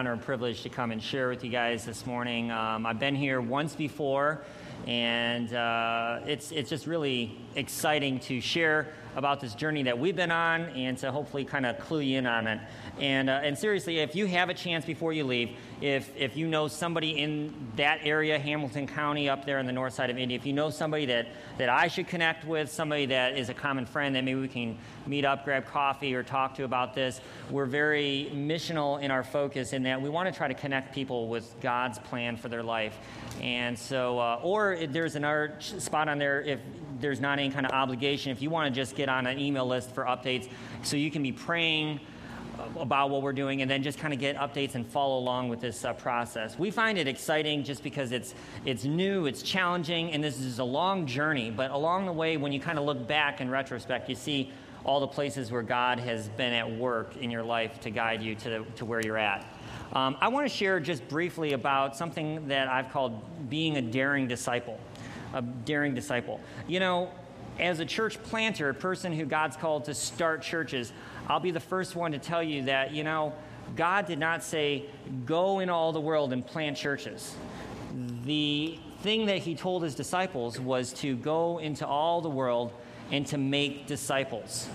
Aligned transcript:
honor 0.00 0.12
and 0.12 0.22
privilege 0.22 0.62
to 0.62 0.68
come 0.68 0.92
and 0.92 1.02
share 1.02 1.28
with 1.28 1.42
you 1.42 1.50
guys 1.50 1.84
this 1.84 2.06
morning. 2.06 2.52
Um, 2.52 2.86
I've 2.86 3.00
been 3.00 3.16
here 3.16 3.40
once 3.40 3.74
before, 3.74 4.42
and 4.86 5.52
uh, 5.52 6.20
it's, 6.24 6.52
it's 6.52 6.70
just 6.70 6.86
really 6.86 7.36
exciting 7.56 8.20
to 8.20 8.40
share 8.40 8.92
about 9.16 9.40
this 9.40 9.54
journey 9.54 9.82
that 9.84 9.98
we've 9.98 10.16
been 10.16 10.30
on 10.30 10.62
and 10.70 10.96
to 10.98 11.10
hopefully 11.10 11.44
kind 11.44 11.66
of 11.66 11.78
clue 11.78 12.00
you 12.00 12.18
in 12.18 12.26
on 12.26 12.46
it. 12.46 12.60
And, 12.98 13.30
uh, 13.30 13.40
and 13.42 13.56
seriously, 13.56 13.98
if 13.98 14.14
you 14.14 14.26
have 14.26 14.48
a 14.48 14.54
chance 14.54 14.84
before 14.84 15.12
you 15.12 15.24
leave, 15.24 15.56
if, 15.80 16.14
if 16.16 16.36
you 16.36 16.48
know 16.48 16.68
somebody 16.68 17.18
in 17.18 17.54
that 17.76 18.00
area, 18.02 18.38
Hamilton 18.38 18.86
County, 18.86 19.28
up 19.28 19.44
there 19.44 19.58
on 19.58 19.66
the 19.66 19.72
north 19.72 19.94
side 19.94 20.10
of 20.10 20.18
Indy, 20.18 20.34
if 20.34 20.44
you 20.44 20.52
know 20.52 20.70
somebody 20.70 21.06
that, 21.06 21.28
that 21.58 21.68
I 21.68 21.88
should 21.88 22.08
connect 22.08 22.44
with, 22.44 22.70
somebody 22.70 23.06
that 23.06 23.38
is 23.38 23.48
a 23.48 23.54
common 23.54 23.86
friend 23.86 24.14
that 24.16 24.24
maybe 24.24 24.40
we 24.40 24.48
can 24.48 24.76
meet 25.06 25.24
up, 25.24 25.44
grab 25.44 25.66
coffee, 25.66 26.14
or 26.14 26.22
talk 26.22 26.54
to 26.56 26.64
about 26.64 26.94
this, 26.94 27.20
we're 27.50 27.66
very 27.66 28.30
missional 28.34 29.00
in 29.00 29.10
our 29.10 29.22
focus 29.22 29.72
in 29.72 29.84
that 29.84 30.00
we 30.00 30.08
want 30.08 30.32
to 30.32 30.36
try 30.36 30.48
to 30.48 30.54
connect 30.54 30.94
people 30.94 31.28
with 31.28 31.54
God's 31.60 31.98
plan 31.98 32.36
for 32.36 32.48
their 32.48 32.62
life. 32.62 32.96
And 33.40 33.78
so, 33.78 34.18
uh, 34.18 34.40
or 34.42 34.86
there's 34.86 35.14
another 35.14 35.54
spot 35.60 36.08
on 36.08 36.18
there 36.18 36.42
if 36.42 36.60
there's 37.00 37.20
not 37.20 37.38
any 37.38 37.50
kind 37.50 37.66
of 37.66 37.72
obligation, 37.72 38.32
if 38.32 38.42
you 38.42 38.50
want 38.50 38.72
to 38.72 38.80
just 38.80 38.96
get 38.96 39.08
on 39.08 39.26
an 39.26 39.38
email 39.38 39.66
list 39.66 39.94
for 39.94 40.04
updates 40.04 40.48
so 40.82 40.96
you 40.96 41.10
can 41.10 41.22
be 41.22 41.32
praying 41.32 42.00
about 42.78 43.10
what 43.10 43.22
we're 43.22 43.32
doing 43.32 43.62
and 43.62 43.70
then 43.70 43.82
just 43.82 43.98
kind 43.98 44.12
of 44.12 44.20
get 44.20 44.36
updates 44.36 44.74
and 44.74 44.86
follow 44.86 45.18
along 45.18 45.48
with 45.48 45.60
this 45.60 45.84
uh, 45.84 45.92
process. 45.92 46.58
We 46.58 46.70
find 46.70 46.98
it 46.98 47.06
exciting 47.06 47.62
just 47.62 47.82
because 47.82 48.12
it's, 48.12 48.34
it's 48.64 48.84
new, 48.84 49.26
it's 49.26 49.42
challenging, 49.42 50.10
and 50.12 50.22
this 50.22 50.40
is 50.40 50.58
a 50.58 50.64
long 50.64 51.06
journey. 51.06 51.50
But 51.50 51.70
along 51.70 52.06
the 52.06 52.12
way, 52.12 52.36
when 52.36 52.52
you 52.52 52.60
kind 52.60 52.78
of 52.78 52.84
look 52.84 53.06
back 53.06 53.40
in 53.40 53.48
retrospect, 53.48 54.08
you 54.08 54.14
see 54.14 54.52
all 54.84 55.00
the 55.00 55.06
places 55.06 55.52
where 55.52 55.62
God 55.62 55.98
has 55.98 56.28
been 56.30 56.52
at 56.52 56.70
work 56.70 57.16
in 57.16 57.30
your 57.30 57.42
life 57.42 57.80
to 57.80 57.90
guide 57.90 58.22
you 58.22 58.34
to, 58.36 58.64
to 58.76 58.84
where 58.84 59.00
you're 59.00 59.18
at. 59.18 59.44
Um, 59.92 60.16
I 60.20 60.28
want 60.28 60.48
to 60.48 60.54
share 60.54 60.80
just 60.80 61.06
briefly 61.08 61.52
about 61.52 61.96
something 61.96 62.48
that 62.48 62.68
I've 62.68 62.90
called 62.90 63.48
being 63.48 63.76
a 63.76 63.82
daring 63.82 64.28
disciple. 64.28 64.78
A 65.34 65.42
daring 65.42 65.94
disciple. 65.94 66.40
You 66.66 66.80
know, 66.80 67.10
as 67.58 67.80
a 67.80 67.84
church 67.84 68.22
planter, 68.22 68.68
a 68.68 68.74
person 68.74 69.12
who 69.12 69.24
God's 69.24 69.56
called 69.56 69.84
to 69.86 69.94
start 69.94 70.42
churches, 70.42 70.92
I'll 71.28 71.40
be 71.40 71.50
the 71.50 71.60
first 71.60 71.96
one 71.96 72.12
to 72.12 72.18
tell 72.18 72.42
you 72.42 72.64
that, 72.64 72.92
you 72.92 73.04
know, 73.04 73.34
God 73.76 74.06
did 74.06 74.18
not 74.18 74.42
say, 74.42 74.86
go 75.26 75.58
in 75.58 75.68
all 75.68 75.92
the 75.92 76.00
world 76.00 76.32
and 76.32 76.46
plant 76.46 76.76
churches. 76.76 77.34
The 78.24 78.78
thing 79.00 79.26
that 79.26 79.38
he 79.38 79.54
told 79.54 79.82
his 79.82 79.94
disciples 79.94 80.58
was 80.58 80.92
to 80.94 81.16
go 81.16 81.58
into 81.58 81.86
all 81.86 82.20
the 82.20 82.30
world 82.30 82.72
and 83.10 83.26
to 83.28 83.38
make 83.38 83.86
disciples. 83.86 84.68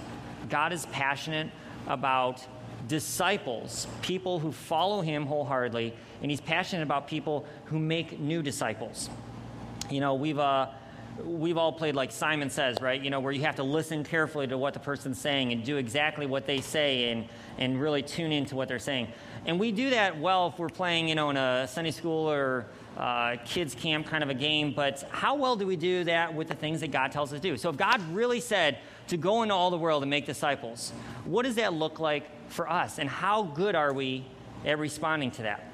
God 0.50 0.74
is 0.74 0.86
passionate 0.88 1.50
about 1.88 2.46
disciples, 2.88 3.88
people 4.02 4.40
who 4.40 4.52
follow 4.52 5.02
him 5.02 5.26
wholeheartedly, 5.26 5.94
and 6.22 6.30
he's 6.30 6.42
passionate 6.42 6.84
about 6.84 7.08
people 7.08 7.46
who 7.66 7.80
make 7.80 8.20
new 8.20 8.42
disciples. 8.42 9.10
You 9.94 10.02
know, 10.02 10.16
we've 10.16 10.40
uh, 10.40 10.70
we've 11.24 11.58
all 11.58 11.72
played 11.72 11.94
like 11.94 12.12
Simon 12.12 12.50
Says, 12.50 12.78
right? 12.82 13.00
You 13.00 13.12
know, 13.12 13.20
where 13.20 13.32
you 13.32 13.44
have 13.44 13.58
to 13.58 13.64
listen 13.64 14.04
carefully 14.04 14.48
to 14.48 14.58
what 14.58 14.74
the 14.74 14.80
person's 14.80 15.20
saying 15.20 15.52
and 15.52 15.64
do 15.64 15.78
exactly 15.78 16.26
what 16.26 16.48
they 16.48 16.62
say 16.62 17.12
and, 17.12 17.28
and 17.60 17.80
really 17.80 18.02
tune 18.02 18.32
into 18.32 18.56
what 18.56 18.68
they're 18.68 18.80
saying. 18.80 19.10
And 19.46 19.60
we 19.60 19.72
do 19.72 19.92
that 19.92 20.20
well 20.20 20.48
if 20.48 20.58
we're 20.58 20.70
playing, 20.70 21.10
you 21.10 21.16
know, 21.16 21.30
in 21.30 21.38
a 21.38 21.68
Sunday 21.68 21.92
school 21.92 22.28
or 22.28 22.66
uh, 22.98 23.36
kids 23.46 23.76
camp 23.76 24.08
kind 24.08 24.24
of 24.24 24.32
a 24.32 24.34
game, 24.34 24.74
but 24.74 25.04
how 25.12 25.36
well 25.36 25.56
do 25.56 25.68
we 25.68 25.76
do 25.76 26.04
that 26.06 26.34
with 26.34 26.48
the 26.48 26.56
things 26.56 26.80
that 26.82 26.92
God 26.92 27.12
tells 27.12 27.32
us 27.32 27.40
to 27.40 27.50
do? 27.52 27.58
So 27.58 27.70
if 27.70 27.78
God 27.78 28.02
really 28.14 28.40
said 28.40 28.80
to 29.10 29.18
go 29.18 29.44
into 29.44 29.54
all 29.54 29.70
the 29.70 29.78
world 29.78 30.02
and 30.02 30.10
make 30.10 30.26
disciples, 30.26 30.92
what 31.26 31.44
does 31.44 31.56
that 31.56 31.74
look 31.74 32.00
like 32.00 32.50
for 32.50 32.68
us? 32.68 32.98
And 32.98 33.08
how 33.10 33.44
good 33.44 33.76
are 33.76 33.94
we 33.94 34.26
at 34.66 34.80
responding 34.80 35.30
to 35.32 35.44
that? 35.44 35.73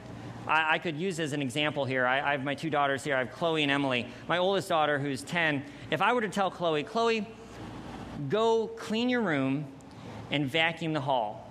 I, 0.50 0.74
I 0.74 0.80
could 0.80 0.98
use 0.98 1.20
as 1.20 1.32
an 1.32 1.42
example 1.42 1.86
here. 1.86 2.06
I, 2.06 2.30
I 2.30 2.32
have 2.32 2.44
my 2.44 2.56
two 2.56 2.70
daughters 2.70 3.04
here. 3.04 3.16
I 3.16 3.20
have 3.20 3.32
Chloe 3.32 3.64
and 3.64 3.72
Emily. 3.72 4.08
My 4.28 4.40
oldest 4.40 4.68
daughter, 4.68 5.00
who's 5.00 5.22
10, 5.22 5.64
if 5.92 6.02
I 6.02 6.12
were 6.12 6.22
to 6.22 6.30
tell 6.30 6.50
Chloe, 6.50 6.84
Chloe, 6.84 7.28
go 8.28 8.68
clean 8.68 9.08
your 9.08 9.22
room 9.22 9.66
and 10.32 10.46
vacuum 10.46 10.94
the 10.94 11.02
hall. 11.02 11.46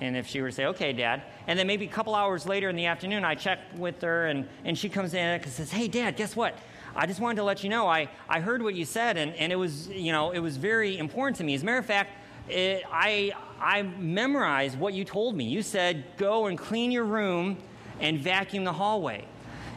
And 0.00 0.16
if 0.16 0.26
she 0.26 0.40
were 0.40 0.48
to 0.48 0.54
say, 0.54 0.66
okay, 0.66 0.92
Dad, 0.92 1.22
and 1.46 1.58
then 1.58 1.66
maybe 1.66 1.84
a 1.84 1.88
couple 1.88 2.14
hours 2.14 2.46
later 2.46 2.68
in 2.68 2.76
the 2.76 2.86
afternoon, 2.86 3.24
I 3.24 3.36
check 3.36 3.60
with 3.76 4.00
her 4.02 4.26
and, 4.26 4.48
and 4.64 4.76
she 4.76 4.88
comes 4.88 5.14
in 5.14 5.20
and 5.20 5.46
says, 5.46 5.70
hey, 5.70 5.86
Dad, 5.86 6.16
guess 6.16 6.34
what? 6.34 6.58
I 6.96 7.06
just 7.06 7.20
wanted 7.20 7.36
to 7.36 7.44
let 7.44 7.62
you 7.62 7.70
know 7.70 7.88
I, 7.88 8.08
I 8.28 8.40
heard 8.40 8.62
what 8.62 8.74
you 8.74 8.84
said 8.84 9.16
and, 9.16 9.34
and 9.34 9.52
it 9.52 9.56
was, 9.56 9.88
you 9.88 10.12
know, 10.12 10.32
it 10.32 10.40
was 10.40 10.56
very 10.56 10.98
important 10.98 11.36
to 11.38 11.44
me. 11.44 11.54
As 11.54 11.62
a 11.62 11.64
matter 11.64 11.78
of 11.78 11.86
fact, 11.86 12.10
it, 12.48 12.82
I, 12.90 13.32
I 13.60 13.82
memorized 13.82 14.78
what 14.78 14.94
you 14.94 15.04
told 15.04 15.36
me. 15.36 15.44
You 15.44 15.62
said, 15.62 16.04
go 16.16 16.46
and 16.46 16.58
clean 16.58 16.90
your 16.90 17.04
room 17.04 17.58
and 18.00 18.18
vacuum 18.18 18.64
the 18.64 18.72
hallway. 18.72 19.24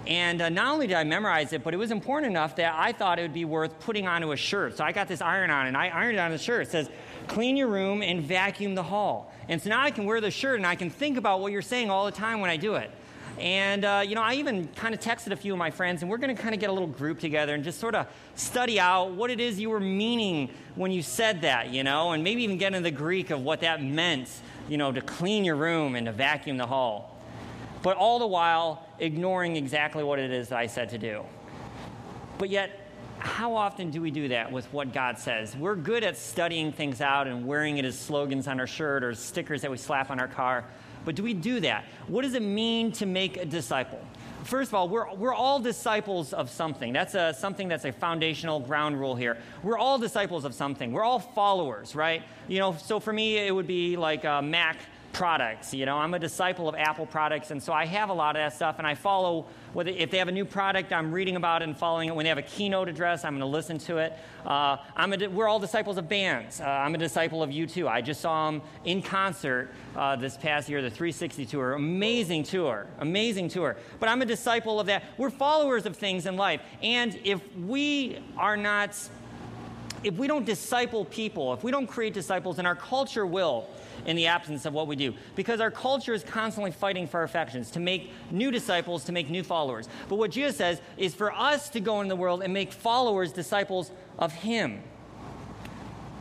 And 0.07 0.41
uh, 0.41 0.47
not 0.47 0.73
only 0.73 0.87
did 0.87 0.95
I 0.95 1.03
memorize 1.03 1.51
it, 1.51 1.63
but 1.63 1.73
it 1.73 1.77
was 1.77 1.91
important 1.91 2.31
enough 2.31 2.55
that 2.55 2.73
I 2.77 2.93
thought 2.93 3.19
it 3.19 3.23
would 3.23 3.33
be 3.33 3.43
worth 3.43 3.77
putting 3.79 4.07
onto 4.07 4.31
a 4.31 4.37
shirt. 4.37 4.77
So 4.77 4.85
I 4.85 4.93
got 4.93 5.09
this 5.09 5.21
iron 5.21 5.49
on, 5.49 5.67
and 5.67 5.75
I 5.75 5.89
ironed 5.89 6.17
it 6.17 6.21
on 6.21 6.31
the 6.31 6.37
shirt. 6.37 6.63
It 6.63 6.71
says, 6.71 6.89
clean 7.27 7.57
your 7.57 7.67
room 7.67 8.01
and 8.01 8.23
vacuum 8.23 8.73
the 8.73 8.83
hall. 8.83 9.33
And 9.49 9.61
so 9.61 9.69
now 9.69 9.81
I 9.81 9.91
can 9.91 10.05
wear 10.05 10.21
the 10.21 10.31
shirt 10.31 10.57
and 10.57 10.65
I 10.65 10.75
can 10.75 10.89
think 10.89 11.17
about 11.17 11.41
what 11.41 11.51
you're 11.51 11.61
saying 11.61 11.89
all 11.89 12.05
the 12.05 12.11
time 12.11 12.39
when 12.39 12.49
I 12.49 12.55
do 12.55 12.75
it. 12.75 12.89
And, 13.37 13.85
uh, 13.85 14.03
you 14.05 14.15
know, 14.15 14.21
I 14.21 14.35
even 14.35 14.67
kind 14.69 14.95
of 14.95 15.01
texted 15.01 15.31
a 15.31 15.35
few 15.35 15.51
of 15.53 15.59
my 15.59 15.69
friends, 15.69 16.01
and 16.01 16.09
we're 16.09 16.17
going 16.17 16.35
to 16.35 16.41
kind 16.41 16.55
of 16.55 16.61
get 16.61 16.69
a 16.69 16.73
little 16.73 16.87
group 16.87 17.19
together 17.19 17.53
and 17.53 17.63
just 17.63 17.79
sort 17.79 17.93
of 17.93 18.07
study 18.35 18.79
out 18.79 19.11
what 19.11 19.29
it 19.29 19.39
is 19.39 19.59
you 19.59 19.69
were 19.69 19.79
meaning 19.79 20.49
when 20.75 20.91
you 20.91 21.03
said 21.03 21.41
that, 21.41 21.69
you 21.69 21.83
know, 21.83 22.13
and 22.13 22.23
maybe 22.23 22.43
even 22.43 22.57
get 22.57 22.73
into 22.73 22.89
the 22.89 22.95
Greek 22.95 23.29
of 23.29 23.41
what 23.41 23.59
that 23.59 23.83
meant, 23.83 24.27
you 24.69 24.77
know, 24.77 24.91
to 24.91 25.01
clean 25.01 25.43
your 25.43 25.55
room 25.55 25.95
and 25.95 26.07
to 26.07 26.13
vacuum 26.13 26.57
the 26.57 26.65
hall 26.65 27.16
but 27.81 27.97
all 27.97 28.19
the 28.19 28.27
while 28.27 28.85
ignoring 28.99 29.55
exactly 29.55 30.03
what 30.03 30.19
it 30.19 30.31
is 30.31 30.49
that 30.49 30.59
I 30.59 30.67
said 30.67 30.89
to 30.89 30.97
do. 30.97 31.23
But 32.37 32.49
yet, 32.49 32.87
how 33.19 33.55
often 33.55 33.89
do 33.89 34.01
we 34.01 34.11
do 34.11 34.27
that 34.27 34.51
with 34.51 34.71
what 34.71 34.93
God 34.93 35.17
says? 35.17 35.55
We're 35.55 35.75
good 35.75 36.03
at 36.03 36.17
studying 36.17 36.71
things 36.71 37.01
out 37.01 37.27
and 37.27 37.45
wearing 37.45 37.77
it 37.77 37.85
as 37.85 37.97
slogans 37.97 38.47
on 38.47 38.59
our 38.59 38.67
shirt 38.67 39.03
or 39.03 39.13
stickers 39.15 39.61
that 39.63 39.71
we 39.71 39.77
slap 39.77 40.11
on 40.11 40.19
our 40.19 40.27
car. 40.27 40.65
But 41.03 41.15
do 41.15 41.23
we 41.23 41.33
do 41.33 41.59
that? 41.61 41.85
What 42.07 42.23
does 42.23 42.33
it 42.33 42.41
mean 42.41 42.91
to 42.93 43.05
make 43.05 43.37
a 43.37 43.45
disciple? 43.45 43.99
First 44.43 44.69
of 44.69 44.75
all, 44.75 44.87
we're, 44.87 45.13
we're 45.15 45.33
all 45.33 45.59
disciples 45.59 46.31
of 46.31 46.49
something. 46.49 46.93
That's 46.93 47.15
a, 47.15 47.33
something 47.33 47.67
that's 47.67 47.85
a 47.85 47.91
foundational 47.91 48.59
ground 48.59 48.99
rule 48.99 49.15
here. 49.15 49.37
We're 49.63 49.77
all 49.77 49.97
disciples 49.97 50.45
of 50.45 50.53
something. 50.53 50.91
We're 50.91 51.03
all 51.03 51.19
followers, 51.19 51.95
right? 51.95 52.23
You 52.47 52.59
know, 52.59 52.73
so 52.73 52.99
for 52.99 53.11
me, 53.11 53.37
it 53.37 53.53
would 53.53 53.67
be 53.67 53.97
like 53.97 54.25
uh, 54.25 54.41
Mac 54.41 54.77
products. 55.13 55.73
You 55.73 55.85
know, 55.85 55.97
I'm 55.97 56.13
a 56.13 56.19
disciple 56.19 56.69
of 56.69 56.75
Apple 56.75 57.05
products, 57.05 57.51
and 57.51 57.61
so 57.61 57.73
I 57.73 57.85
have 57.85 58.09
a 58.09 58.13
lot 58.13 58.35
of 58.35 58.41
that 58.41 58.53
stuff, 58.55 58.75
and 58.77 58.87
I 58.87 58.95
follow. 58.95 59.45
Whether, 59.73 59.91
if 59.91 60.11
they 60.11 60.17
have 60.17 60.27
a 60.27 60.31
new 60.31 60.45
product, 60.45 60.91
I'm 60.91 61.11
reading 61.11 61.35
about 61.35 61.61
it 61.61 61.65
and 61.65 61.77
following 61.77 62.09
it. 62.09 62.15
When 62.15 62.23
they 62.23 62.29
have 62.29 62.37
a 62.37 62.43
keynote 62.43 62.87
address, 62.87 63.25
I'm 63.25 63.33
going 63.33 63.41
to 63.41 63.45
listen 63.45 63.77
to 63.79 63.97
it. 63.97 64.13
Uh, 64.45 64.77
I'm 64.95 65.13
a, 65.13 65.27
we're 65.27 65.47
all 65.47 65.59
disciples 65.59 65.97
of 65.97 66.07
bands. 66.07 66.61
Uh, 66.61 66.65
I'm 66.65 66.95
a 66.95 66.97
disciple 66.97 67.43
of 67.43 67.49
U2. 67.49 67.87
I 67.87 68.01
just 68.01 68.21
saw 68.21 68.49
them 68.49 68.61
in 68.85 69.01
concert 69.01 69.71
uh, 69.95 70.15
this 70.15 70.37
past 70.37 70.69
year, 70.69 70.81
the 70.81 70.89
360 70.89 71.45
tour. 71.45 71.73
Amazing 71.73 72.43
tour, 72.43 72.87
amazing 72.99 73.49
tour. 73.49 73.77
But 73.99 74.09
I'm 74.09 74.21
a 74.21 74.25
disciple 74.25 74.79
of 74.79 74.87
that. 74.87 75.03
We're 75.17 75.29
followers 75.29 75.85
of 75.85 75.95
things 75.95 76.25
in 76.25 76.37
life, 76.37 76.61
and 76.81 77.19
if 77.23 77.41
we 77.55 78.19
are 78.37 78.57
not, 78.57 78.97
if 80.03 80.15
we 80.15 80.27
don't 80.27 80.45
disciple 80.45 81.05
people, 81.05 81.53
if 81.53 81.63
we 81.63 81.71
don't 81.71 81.87
create 81.87 82.13
disciples, 82.13 82.55
then 82.55 82.65
our 82.65 82.75
culture 82.75 83.25
will 83.25 83.67
in 84.05 84.15
the 84.15 84.27
absence 84.27 84.65
of 84.65 84.73
what 84.73 84.87
we 84.87 84.95
do. 84.95 85.13
Because 85.35 85.59
our 85.59 85.71
culture 85.71 86.13
is 86.13 86.23
constantly 86.23 86.71
fighting 86.71 87.07
for 87.07 87.23
affections, 87.23 87.71
to 87.71 87.79
make 87.79 88.11
new 88.31 88.51
disciples, 88.51 89.03
to 89.05 89.11
make 89.11 89.29
new 89.29 89.43
followers. 89.43 89.87
But 90.09 90.15
what 90.17 90.31
Jesus 90.31 90.57
says 90.57 90.81
is 90.97 91.13
for 91.13 91.31
us 91.31 91.69
to 91.69 91.79
go 91.79 92.01
in 92.01 92.07
the 92.07 92.15
world 92.15 92.41
and 92.41 92.53
make 92.53 92.71
followers, 92.71 93.31
disciples 93.31 93.91
of 94.17 94.31
Him. 94.31 94.81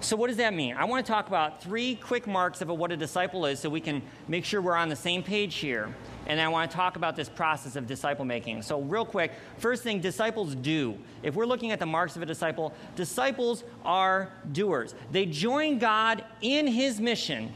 So, 0.01 0.15
what 0.15 0.29
does 0.29 0.37
that 0.37 0.53
mean? 0.53 0.77
I 0.77 0.85
want 0.85 1.05
to 1.05 1.11
talk 1.11 1.27
about 1.29 1.63
three 1.63 1.95
quick 1.97 2.27
marks 2.27 2.61
of 2.61 2.69
what 2.69 2.93
a 2.93 2.97
disciple 2.97 3.47
is 3.47 3.59
so 3.59 3.71
we 3.71 3.81
can 3.81 4.03
make 4.29 4.45
sure 4.45 4.61
we're 4.61 4.77
on 4.77 4.89
the 4.89 4.97
same 4.97 5.23
page 5.23 5.57
here. 5.57 5.93
And 6.27 6.41
I 6.41 6.49
want 6.49 6.71
to 6.71 6.77
talk 6.77 6.97
about 6.97 7.17
this 7.17 7.29
process 7.29 7.77
of 7.77 7.87
disciple 7.87 8.25
making. 8.25 8.63
So, 8.63 8.83
real 8.83 9.07
quick, 9.07 9.33
first 9.59 9.83
thing 9.83 10.01
disciples 10.01 10.55
do. 10.55 10.99
If 11.23 11.35
we're 11.35 11.47
looking 11.47 11.73
at 11.73 11.79
the 11.79 11.87
marks 11.87 12.15
of 12.15 12.23
a 12.23 12.27
disciple, 12.27 12.75
disciples 12.95 13.65
are 13.85 14.31
doers. 14.53 14.95
They 15.13 15.25
join 15.25 15.79
God 15.79 16.25
in 16.43 16.67
his 16.67 17.01
mission 17.01 17.53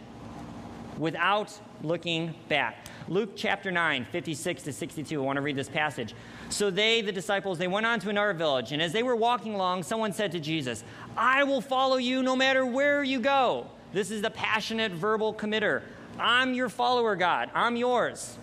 without 1.01 1.59
looking 1.83 2.35
back. 2.49 2.87
Luke 3.09 3.31
chapter 3.35 3.71
9, 3.73 4.07
56 4.13 4.63
to 4.65 4.73
62. 4.73 5.21
I 5.21 5.25
want 5.25 5.37
to 5.37 5.41
read 5.41 5.57
this 5.57 5.69
passage. 5.69 6.15
So 6.51 6.71
they, 6.71 7.01
the 7.01 7.11
disciples, 7.11 7.59
they 7.59 7.67
went 7.67 7.87
on 7.87 7.99
to 8.01 8.11
another 8.11 8.35
village, 8.35 8.73
and 8.73 8.83
as 8.83 8.93
they 8.93 9.03
were 9.03 9.17
walking 9.17 9.55
along, 9.55 9.83
someone 9.83 10.13
said 10.13 10.31
to 10.33 10.41
Jesus, 10.41 10.85
I 11.17 11.43
will 11.43 11.63
follow 11.63 11.97
you 11.97 12.23
no 12.23 12.37
matter 12.37 12.67
where 12.67 13.03
you 13.03 13.19
go. 13.19 13.67
This 13.93 14.11
is 14.11 14.21
the 14.21 14.31
passionate 14.31 14.93
verbal 14.93 15.35
committer. 15.35 15.83
I'm 16.19 16.53
your 16.53 16.69
follower, 16.69 17.17
God. 17.17 17.51
I'm 17.55 17.77
yours. 17.77 18.39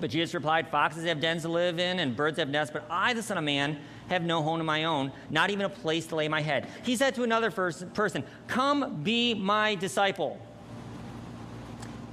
But 0.00 0.10
Jesus 0.10 0.34
replied, 0.34 0.68
Foxes 0.68 1.04
have 1.04 1.20
dens 1.20 1.42
to 1.42 1.48
live 1.48 1.78
in, 1.78 2.00
and 2.00 2.16
birds 2.16 2.38
have 2.38 2.48
nests, 2.48 2.72
but 2.72 2.86
I, 2.88 3.12
the 3.12 3.22
Son 3.22 3.36
of 3.36 3.44
Man, 3.44 3.78
have 4.08 4.22
no 4.22 4.42
home 4.42 4.58
of 4.58 4.64
my 4.64 4.84
own, 4.84 5.12
not 5.28 5.50
even 5.50 5.66
a 5.66 5.68
place 5.68 6.06
to 6.06 6.16
lay 6.16 6.28
my 6.28 6.40
head. 6.40 6.66
He 6.82 6.96
said 6.96 7.14
to 7.16 7.24
another 7.24 7.50
first 7.50 7.92
person, 7.92 8.24
Come 8.46 9.02
be 9.02 9.34
my 9.34 9.74
disciple. 9.74 10.40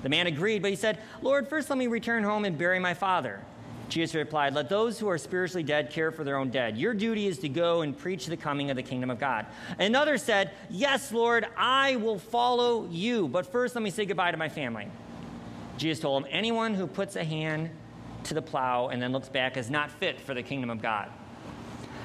The 0.06 0.10
man 0.10 0.28
agreed, 0.28 0.62
but 0.62 0.70
he 0.70 0.76
said, 0.76 1.00
Lord, 1.24 1.48
first 1.48 1.68
let 1.68 1.80
me 1.80 1.88
return 1.88 2.24
home 2.24 2.46
and 2.46 2.56
bury 2.60 2.78
my 2.78 2.94
father. 2.94 3.42
Jesus 3.90 4.14
replied, 4.14 4.54
Let 4.54 4.70
those 4.70 5.00
who 5.00 5.10
are 5.10 5.18
spiritually 5.18 5.64
dead 5.64 5.90
care 5.90 6.12
for 6.12 6.24
their 6.24 6.38
own 6.38 6.52
dead. 6.52 6.78
Your 6.78 6.94
duty 6.94 7.26
is 7.26 7.40
to 7.40 7.50
go 7.50 7.82
and 7.82 7.98
preach 7.98 8.28
the 8.28 8.38
coming 8.38 8.70
of 8.70 8.76
the 8.76 8.84
kingdom 8.84 9.10
of 9.10 9.20
God. 9.20 9.48
Another 9.80 10.20
said, 10.20 10.52
Yes, 10.70 11.12
Lord, 11.12 11.48
I 11.58 11.96
will 11.96 12.20
follow 12.20 12.88
you, 12.88 13.28
but 13.28 13.48
first 13.48 13.74
let 13.74 13.82
me 13.82 13.90
say 13.90 14.06
goodbye 14.06 14.30
to 14.30 14.38
my 14.38 14.48
family. 14.48 14.90
Jesus 15.78 16.02
told 16.02 16.24
him, 16.24 16.30
Anyone 16.32 16.76
who 16.76 16.86
puts 16.86 17.16
a 17.16 17.24
hand 17.24 17.72
to 18.26 18.36
the 18.36 18.44
plow 18.44 18.90
and 18.90 19.02
then 19.02 19.12
looks 19.12 19.30
back 19.30 19.58
is 19.58 19.72
not 19.72 19.90
fit 19.90 20.22
for 20.22 20.36
the 20.36 20.44
kingdom 20.44 20.70
of 20.70 20.84
God. 20.84 21.10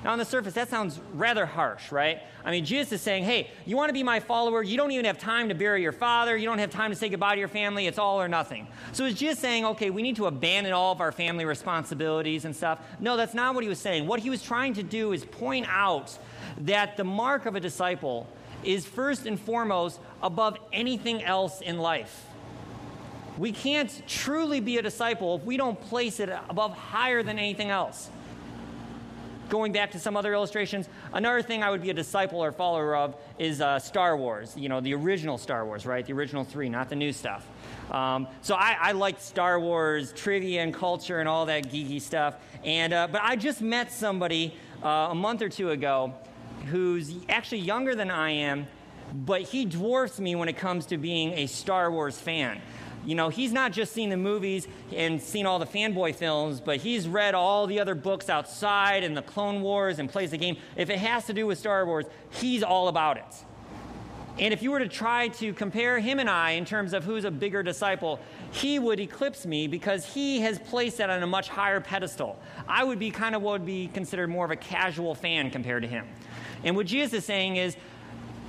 Now, 0.03 0.13
on 0.13 0.19
the 0.19 0.25
surface, 0.25 0.55
that 0.55 0.71
sounds 0.71 0.99
rather 1.13 1.45
harsh, 1.45 1.93
right? 1.93 2.21
I 2.43 2.51
mean, 2.51 2.65
Jesus 2.65 2.93
is 2.93 3.03
saying, 3.03 3.25
hey, 3.25 3.51
you 3.67 3.77
want 3.77 3.91
to 3.91 3.93
be 3.93 4.03
my 4.03 4.19
follower? 4.19 4.63
You 4.63 4.79
don't 4.79 4.91
even 4.93 5.05
have 5.05 5.19
time 5.19 5.51
to 5.51 5.55
bury 5.55 5.83
your 5.83 5.93
father. 5.93 6.39
You 6.39 6.47
don't 6.47 6.59
have 6.59 6.71
time 6.71 6.91
to 6.91 6.97
say 6.97 7.11
goodbye 7.11 7.35
to 7.35 7.39
your 7.39 7.49
family. 7.49 7.87
It's 7.87 7.99
all 7.99 8.21
or 8.21 8.27
nothing. 8.27 8.67
So 8.93 9.05
is 9.05 9.15
Jesus 9.15 9.39
saying, 9.39 9.67
okay, 9.67 9.91
we 9.91 10.01
need 10.01 10.17
to 10.17 10.27
abandon 10.27 10.73
all 10.73 10.93
of 10.93 11.03
our 11.03 11.13
family 11.13 11.45
responsibilities 11.45 12.47
and 12.47 12.57
stuff? 12.57 12.79
No, 12.99 13.19
that's 13.19 13.35
not 13.35 13.55
what 13.55 13.63
he 13.63 13.69
was 13.69 13.79
saying. 13.79 14.07
What 14.07 14.21
he 14.21 14.31
was 14.31 14.43
trying 14.43 14.73
to 14.75 14.83
do 14.83 15.13
is 15.13 15.25
point 15.25 15.67
out 15.69 16.17
that 16.63 16.97
the 16.97 17.05
mark 17.05 17.45
of 17.45 17.55
a 17.55 17.61
disciple 17.61 18.27
is 18.65 18.87
first 18.87 19.27
and 19.27 19.39
foremost 19.39 20.01
above 20.23 20.57
anything 20.73 21.23
else 21.23 21.61
in 21.61 21.79
life. 21.79 22.27
We 23.37 23.53
can't 23.53 24.03
truly 24.07 24.61
be 24.61 24.79
a 24.79 24.83
disciple 24.83 25.37
if 25.37 25.45
we 25.45 25.59
don't 25.59 25.81
place 25.81 26.21
it 26.21 26.31
above 26.49 26.77
higher 26.77 27.23
than 27.23 27.39
anything 27.39 27.71
else 27.71 28.11
going 29.51 29.73
back 29.73 29.91
to 29.91 29.99
some 29.99 30.17
other 30.17 30.33
illustrations, 30.33 30.89
another 31.13 31.43
thing 31.43 31.63
I 31.63 31.71
would 31.71 31.83
be 31.83 31.91
a 31.91 31.95
disciple 31.95 32.43
or 32.43 32.53
follower 32.53 32.97
of 32.97 33.17
is 33.39 33.61
uh, 33.61 33.79
Star 33.79 34.17
Wars, 34.17 34.57
you 34.57 34.69
know, 34.69 34.81
the 34.81 34.95
original 34.95 35.37
Star 35.37 35.67
Wars, 35.67 35.85
right? 35.85 36.07
The 36.07 36.13
original 36.15 36.45
three, 36.45 36.69
not 36.69 36.89
the 36.89 36.97
new 36.97 37.13
stuff. 37.13 37.47
Um, 37.91 38.29
so 38.41 38.55
I, 38.55 38.77
I 38.81 38.93
like 38.93 39.21
Star 39.21 39.61
Wars 39.61 40.13
trivia 40.13 40.63
and 40.63 40.73
culture 40.73 41.19
and 41.19 41.29
all 41.29 41.47
that 41.47 41.71
geeky 41.71 42.01
stuff. 42.01 42.37
And, 42.65 42.93
uh, 42.93 43.09
but 43.11 43.21
I 43.23 43.37
just 43.37 43.61
met 43.61 43.93
somebody 43.93 44.57
uh, 44.83 45.09
a 45.11 45.15
month 45.15 45.43
or 45.43 45.49
two 45.49 45.71
ago 45.71 46.15
who's 46.67 47.13
actually 47.29 47.61
younger 47.61 47.95
than 47.95 48.11
I 48.11 48.31
am, 48.31 48.67
but 49.13 49.43
he 49.43 49.65
dwarfs 49.65 50.21
me 50.21 50.37
when 50.37 50.49
it 50.49 50.57
comes 50.57 50.87
to 50.87 50.99
being 50.99 51.33
a 51.33 51.47
Star 51.47 51.91
Wars 51.91 52.19
fan 52.19 52.61
you 53.05 53.15
know, 53.15 53.29
he's 53.29 53.53
not 53.53 53.73
just 53.73 53.93
seen 53.93 54.11
the 54.11 54.17
movies 54.17 54.69
and 54.95 55.21
seen 55.21 55.47
all 55.47 55.59
the 55.59 55.67
fanboy 55.67 56.15
films, 56.15 56.61
but 56.61 56.79
he's 56.79 57.09
read 57.09 57.35
all 57.35 57.67
the 57.67 57.81
other 57.81 57.95
books 57.95 58.29
outside 58.29 59.05
and 59.05 59.17
the 59.17 59.23
Clone 59.23 59.63
Wars 59.63 59.99
and 59.99 60.09
plays 60.09 60.33
the 60.33 60.39
game. 60.39 60.57
If 60.77 60.91
it 60.91 60.99
has 60.99 61.27
to 61.27 61.33
do 61.33 61.47
with 61.47 61.59
Star 61.59 61.87
Wars, 61.87 62.07
he's 62.31 62.63
all 62.63 62.89
about 62.89 63.17
it. 63.17 63.45
And 64.39 64.55
if 64.55 64.63
you 64.63 64.71
were 64.71 64.79
to 64.79 64.89
try 64.89 65.29
to 65.29 65.53
compare 65.53 65.99
him 65.99 66.19
and 66.19 66.31
I 66.31 66.53
in 66.53 66.65
terms 66.65 66.95
of 66.95 67.05
who's 67.05 67.25
a 67.25 67.31
bigger 67.31 67.63
disciple, 67.63 68.21
he 68.53 68.79
would 68.79 69.01
eclipse 69.01 69.45
me 69.45 69.67
because 69.67 70.05
he 70.05 70.41
has 70.41 70.59
placed 70.59 70.99
that 70.99 71.11
on 71.11 71.23
a 71.23 71.27
much 71.27 71.49
higher 71.49 71.81
pedestal. 71.81 72.39
I 72.67 72.85
would 72.85 72.99
be 72.99 73.11
kind 73.11 73.35
of 73.35 73.43
what 73.43 73.53
would 73.53 73.67
be 73.67 73.89
considered 73.89 74.29
more 74.29 74.45
of 74.45 74.51
a 74.51 74.57
casual 74.57 75.15
fan 75.15 75.51
compared 75.51 75.83
to 75.83 75.89
him. 75.89 76.07
And 76.65 76.77
what 76.77 76.87
Jesus 76.87 77.15
is 77.15 77.25
saying 77.25 77.57
is, 77.57 77.77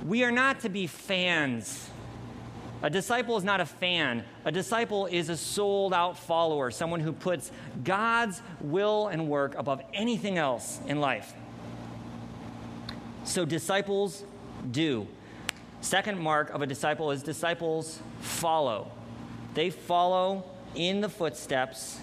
we 0.06 0.24
are 0.24 0.32
not 0.32 0.60
to 0.60 0.68
be 0.68 0.86
fans 0.86 1.90
a 2.82 2.90
disciple 2.90 3.36
is 3.36 3.44
not 3.44 3.60
a 3.60 3.66
fan. 3.66 4.24
A 4.44 4.52
disciple 4.52 5.06
is 5.06 5.28
a 5.28 5.36
sold 5.36 5.94
out 5.94 6.18
follower, 6.18 6.70
someone 6.70 7.00
who 7.00 7.12
puts 7.12 7.52
God's 7.84 8.42
will 8.60 9.08
and 9.08 9.28
work 9.28 9.54
above 9.56 9.80
anything 9.94 10.36
else 10.36 10.80
in 10.86 11.00
life. 11.00 11.32
So, 13.24 13.44
disciples 13.44 14.24
do. 14.70 15.06
Second 15.80 16.18
mark 16.18 16.50
of 16.50 16.62
a 16.62 16.66
disciple 16.66 17.12
is 17.12 17.22
disciples 17.22 18.00
follow. 18.20 18.90
They 19.54 19.70
follow 19.70 20.44
in 20.74 21.00
the 21.00 21.08
footsteps 21.08 22.00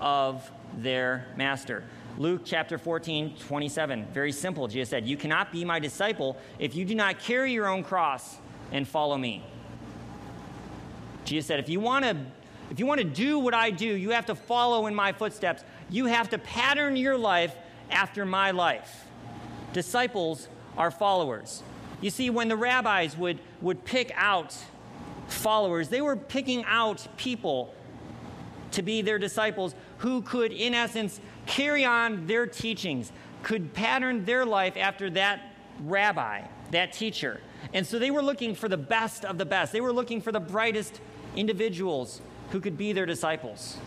of 0.00 0.50
their 0.76 1.26
master. 1.36 1.84
Luke 2.18 2.42
chapter 2.44 2.78
14, 2.78 3.36
27. 3.36 4.06
Very 4.12 4.32
simple. 4.32 4.68
Jesus 4.68 4.90
said, 4.90 5.06
You 5.06 5.16
cannot 5.16 5.52
be 5.52 5.64
my 5.64 5.78
disciple 5.78 6.36
if 6.58 6.74
you 6.74 6.84
do 6.84 6.94
not 6.94 7.18
carry 7.18 7.52
your 7.52 7.66
own 7.66 7.82
cross 7.82 8.36
and 8.70 8.86
follow 8.86 9.16
me. 9.16 9.42
Jesus 11.24 11.46
said, 11.46 11.60
if 11.60 11.68
you 11.68 11.80
want 11.80 12.04
to 12.04 12.16
if 12.70 12.78
you 12.78 12.86
want 12.86 13.00
to 13.00 13.04
do 13.06 13.38
what 13.38 13.52
I 13.52 13.70
do, 13.70 13.84
you 13.84 14.10
have 14.10 14.24
to 14.26 14.34
follow 14.34 14.86
in 14.86 14.94
my 14.94 15.12
footsteps. 15.12 15.62
You 15.90 16.06
have 16.06 16.30
to 16.30 16.38
pattern 16.38 16.96
your 16.96 17.18
life 17.18 17.54
after 17.90 18.24
my 18.24 18.50
life. 18.50 19.04
Disciples 19.74 20.48
are 20.78 20.90
followers. 20.90 21.62
You 22.00 22.08
see, 22.08 22.30
when 22.30 22.48
the 22.48 22.56
rabbis 22.56 23.16
would, 23.18 23.40
would 23.60 23.84
pick 23.84 24.10
out 24.16 24.56
followers, 25.28 25.90
they 25.90 26.00
were 26.00 26.16
picking 26.16 26.64
out 26.64 27.06
people 27.18 27.74
to 28.70 28.82
be 28.82 29.02
their 29.02 29.18
disciples 29.18 29.74
who 29.98 30.22
could, 30.22 30.50
in 30.50 30.72
essence, 30.72 31.20
carry 31.46 31.84
on 31.84 32.26
their 32.26 32.46
teachings, 32.46 33.12
could 33.42 33.74
pattern 33.74 34.24
their 34.24 34.46
life 34.46 34.78
after 34.78 35.10
that 35.10 35.40
rabbi, 35.84 36.42
that 36.70 36.92
teacher. 36.92 37.40
And 37.72 37.86
so 37.86 37.98
they 37.98 38.10
were 38.10 38.22
looking 38.22 38.54
for 38.54 38.68
the 38.68 38.76
best 38.76 39.24
of 39.24 39.38
the 39.38 39.44
best. 39.44 39.72
They 39.72 39.80
were 39.80 39.92
looking 39.92 40.20
for 40.20 40.32
the 40.32 40.40
brightest 40.40 41.00
individuals 41.36 42.20
who 42.50 42.60
could 42.60 42.76
be 42.76 42.92
their 42.92 43.06
disciples. 43.06 43.78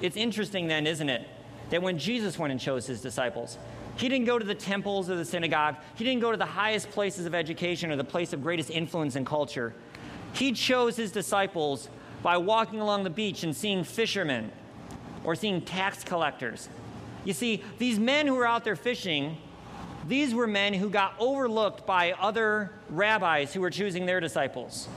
It's 0.00 0.16
interesting, 0.16 0.68
then, 0.68 0.86
isn't 0.86 1.08
it, 1.08 1.26
that 1.70 1.82
when 1.82 1.98
Jesus 1.98 2.38
went 2.38 2.50
and 2.50 2.60
chose 2.60 2.86
his 2.86 3.00
disciples, 3.00 3.58
he 3.96 4.08
didn't 4.08 4.26
go 4.26 4.38
to 4.38 4.44
the 4.44 4.54
temples 4.54 5.10
or 5.10 5.16
the 5.16 5.24
synagogue, 5.24 5.76
he 5.94 6.04
didn't 6.04 6.20
go 6.20 6.30
to 6.30 6.36
the 6.36 6.46
highest 6.46 6.90
places 6.90 7.26
of 7.26 7.34
education 7.34 7.90
or 7.90 7.96
the 7.96 8.04
place 8.04 8.32
of 8.32 8.42
greatest 8.42 8.70
influence 8.70 9.16
in 9.16 9.24
culture. 9.24 9.74
He 10.32 10.52
chose 10.52 10.96
his 10.96 11.12
disciples 11.12 11.88
by 12.22 12.36
walking 12.36 12.80
along 12.80 13.04
the 13.04 13.10
beach 13.10 13.42
and 13.42 13.54
seeing 13.54 13.84
fishermen 13.84 14.52
or 15.24 15.34
seeing 15.34 15.60
tax 15.60 16.04
collectors. 16.04 16.68
You 17.24 17.32
see, 17.32 17.62
these 17.78 17.98
men 17.98 18.26
who 18.26 18.34
were 18.34 18.46
out 18.46 18.64
there 18.64 18.76
fishing, 18.76 19.36
these 20.10 20.34
were 20.34 20.48
men 20.48 20.74
who 20.74 20.90
got 20.90 21.14
overlooked 21.20 21.86
by 21.86 22.12
other 22.12 22.72
rabbis 22.88 23.54
who 23.54 23.60
were 23.60 23.70
choosing 23.70 24.06
their 24.06 24.18
disciples. 24.18 24.88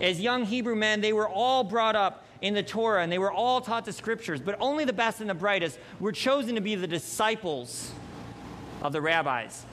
As 0.00 0.20
young 0.20 0.44
Hebrew 0.44 0.74
men, 0.74 1.00
they 1.00 1.12
were 1.12 1.28
all 1.28 1.62
brought 1.62 1.94
up 1.94 2.26
in 2.42 2.52
the 2.52 2.62
Torah 2.62 3.04
and 3.04 3.10
they 3.10 3.18
were 3.18 3.30
all 3.30 3.60
taught 3.60 3.84
the 3.84 3.92
scriptures, 3.92 4.40
but 4.40 4.56
only 4.58 4.84
the 4.84 4.92
best 4.92 5.20
and 5.20 5.30
the 5.30 5.34
brightest 5.34 5.78
were 6.00 6.10
chosen 6.10 6.56
to 6.56 6.60
be 6.60 6.74
the 6.74 6.88
disciples 6.88 7.92
of 8.82 8.92
the 8.92 9.00
rabbis. 9.00 9.64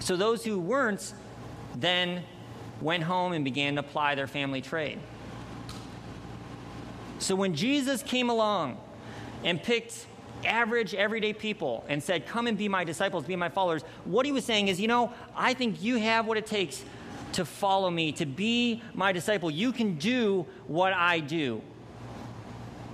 So 0.00 0.16
those 0.16 0.44
who 0.44 0.60
weren't 0.60 1.14
then 1.74 2.24
went 2.82 3.04
home 3.04 3.32
and 3.32 3.42
began 3.42 3.76
to 3.76 3.80
apply 3.80 4.16
their 4.16 4.26
family 4.26 4.60
trade. 4.60 4.98
So 7.20 7.34
when 7.34 7.54
Jesus 7.54 8.02
came 8.02 8.28
along 8.28 8.78
and 9.44 9.62
picked 9.62 10.06
average, 10.44 10.94
everyday 10.94 11.32
people 11.32 11.84
and 11.88 12.02
said, 12.02 12.26
Come 12.26 12.46
and 12.46 12.56
be 12.56 12.68
my 12.68 12.84
disciples, 12.84 13.24
be 13.24 13.36
my 13.36 13.48
followers, 13.48 13.82
what 14.04 14.26
he 14.26 14.32
was 14.32 14.44
saying 14.44 14.68
is, 14.68 14.80
You 14.80 14.88
know, 14.88 15.12
I 15.36 15.54
think 15.54 15.82
you 15.82 15.96
have 15.98 16.26
what 16.26 16.38
it 16.38 16.46
takes 16.46 16.84
to 17.32 17.44
follow 17.44 17.90
me, 17.90 18.12
to 18.12 18.26
be 18.26 18.82
my 18.94 19.12
disciple. 19.12 19.50
You 19.50 19.72
can 19.72 19.96
do 19.96 20.46
what 20.66 20.92
I 20.92 21.20
do. 21.20 21.62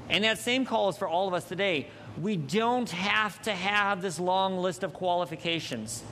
And 0.08 0.24
that 0.24 0.38
same 0.38 0.64
call 0.64 0.88
is 0.88 0.96
for 0.96 1.08
all 1.08 1.28
of 1.28 1.34
us 1.34 1.44
today. 1.44 1.88
We 2.20 2.36
don't 2.36 2.90
have 2.90 3.40
to 3.42 3.52
have 3.52 4.00
this 4.00 4.18
long 4.18 4.58
list 4.58 4.82
of 4.82 4.92
qualifications 4.92 6.02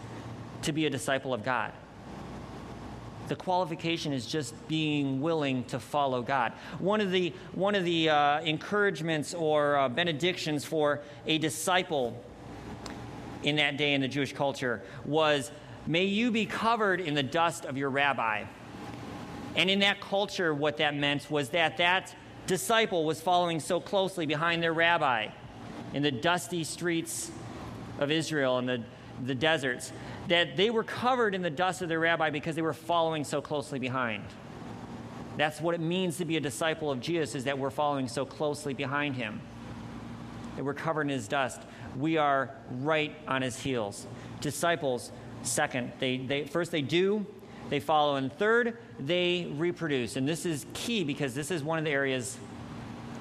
to 0.62 0.72
be 0.72 0.86
a 0.86 0.90
disciple 0.90 1.32
of 1.32 1.44
God. 1.44 1.72
The 3.28 3.36
qualification 3.36 4.12
is 4.12 4.26
just 4.26 4.54
being 4.68 5.20
willing 5.20 5.64
to 5.64 5.80
follow 5.80 6.22
God. 6.22 6.52
One 6.78 7.00
of 7.00 7.10
the, 7.10 7.32
one 7.52 7.74
of 7.74 7.84
the 7.84 8.10
uh, 8.10 8.40
encouragements 8.40 9.34
or 9.34 9.76
uh, 9.76 9.88
benedictions 9.88 10.64
for 10.64 11.00
a 11.26 11.38
disciple 11.38 12.22
in 13.42 13.56
that 13.56 13.76
day 13.76 13.94
in 13.94 14.00
the 14.00 14.08
Jewish 14.08 14.32
culture 14.32 14.82
was 15.04 15.50
May 15.86 16.04
you 16.04 16.32
be 16.32 16.46
covered 16.46 17.00
in 17.00 17.14
the 17.14 17.22
dust 17.22 17.64
of 17.64 17.76
your 17.76 17.90
rabbi. 17.90 18.44
And 19.54 19.70
in 19.70 19.78
that 19.80 20.00
culture, 20.00 20.52
what 20.52 20.78
that 20.78 20.96
meant 20.96 21.30
was 21.30 21.50
that 21.50 21.76
that 21.76 22.14
disciple 22.46 23.04
was 23.04 23.20
following 23.20 23.60
so 23.60 23.80
closely 23.80 24.26
behind 24.26 24.62
their 24.62 24.72
rabbi 24.72 25.28
in 25.94 26.02
the 26.02 26.10
dusty 26.10 26.64
streets 26.64 27.30
of 28.00 28.10
Israel 28.10 28.58
and 28.58 28.68
the, 28.68 28.82
the 29.24 29.34
deserts 29.34 29.92
that 30.28 30.56
they 30.56 30.70
were 30.70 30.84
covered 30.84 31.34
in 31.34 31.42
the 31.42 31.50
dust 31.50 31.82
of 31.82 31.88
their 31.88 32.00
rabbi 32.00 32.30
because 32.30 32.56
they 32.56 32.62
were 32.62 32.72
following 32.72 33.24
so 33.24 33.40
closely 33.40 33.78
behind. 33.78 34.24
That's 35.36 35.60
what 35.60 35.74
it 35.74 35.80
means 35.80 36.16
to 36.18 36.24
be 36.24 36.36
a 36.36 36.40
disciple 36.40 36.90
of 36.90 37.00
Jesus, 37.00 37.34
is 37.34 37.44
that 37.44 37.58
we're 37.58 37.70
following 37.70 38.08
so 38.08 38.24
closely 38.24 38.74
behind 38.74 39.16
him. 39.16 39.40
That 40.56 40.64
we're 40.64 40.74
covered 40.74 41.02
in 41.02 41.08
his 41.10 41.28
dust. 41.28 41.60
We 41.98 42.16
are 42.16 42.50
right 42.70 43.14
on 43.28 43.42
his 43.42 43.58
heels. 43.60 44.06
Disciples 44.40 45.12
Second, 45.46 45.92
they, 45.98 46.18
they, 46.18 46.44
first 46.44 46.70
they 46.70 46.82
do, 46.82 47.24
they 47.68 47.80
follow. 47.80 48.16
And 48.16 48.32
third, 48.32 48.78
they 48.98 49.52
reproduce. 49.56 50.16
And 50.16 50.28
this 50.28 50.46
is 50.46 50.66
key 50.74 51.04
because 51.04 51.34
this 51.34 51.50
is 51.50 51.62
one 51.62 51.78
of 51.78 51.84
the 51.84 51.90
areas 51.90 52.36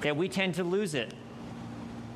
that 0.00 0.16
we 0.16 0.28
tend 0.28 0.54
to 0.56 0.64
lose 0.64 0.94
it 0.94 1.14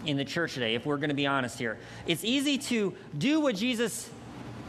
in 0.07 0.17
the 0.17 0.25
church 0.25 0.55
today, 0.55 0.75
if 0.75 0.87
we're 0.87 0.97
going 0.97 1.11
to 1.11 1.15
be 1.15 1.27
honest 1.27 1.59
here. 1.59 1.79
It's 2.07 2.25
easy 2.25 2.59
to 2.59 2.95
do 3.17 3.41
what 3.41 3.57
Jesus 3.57 4.11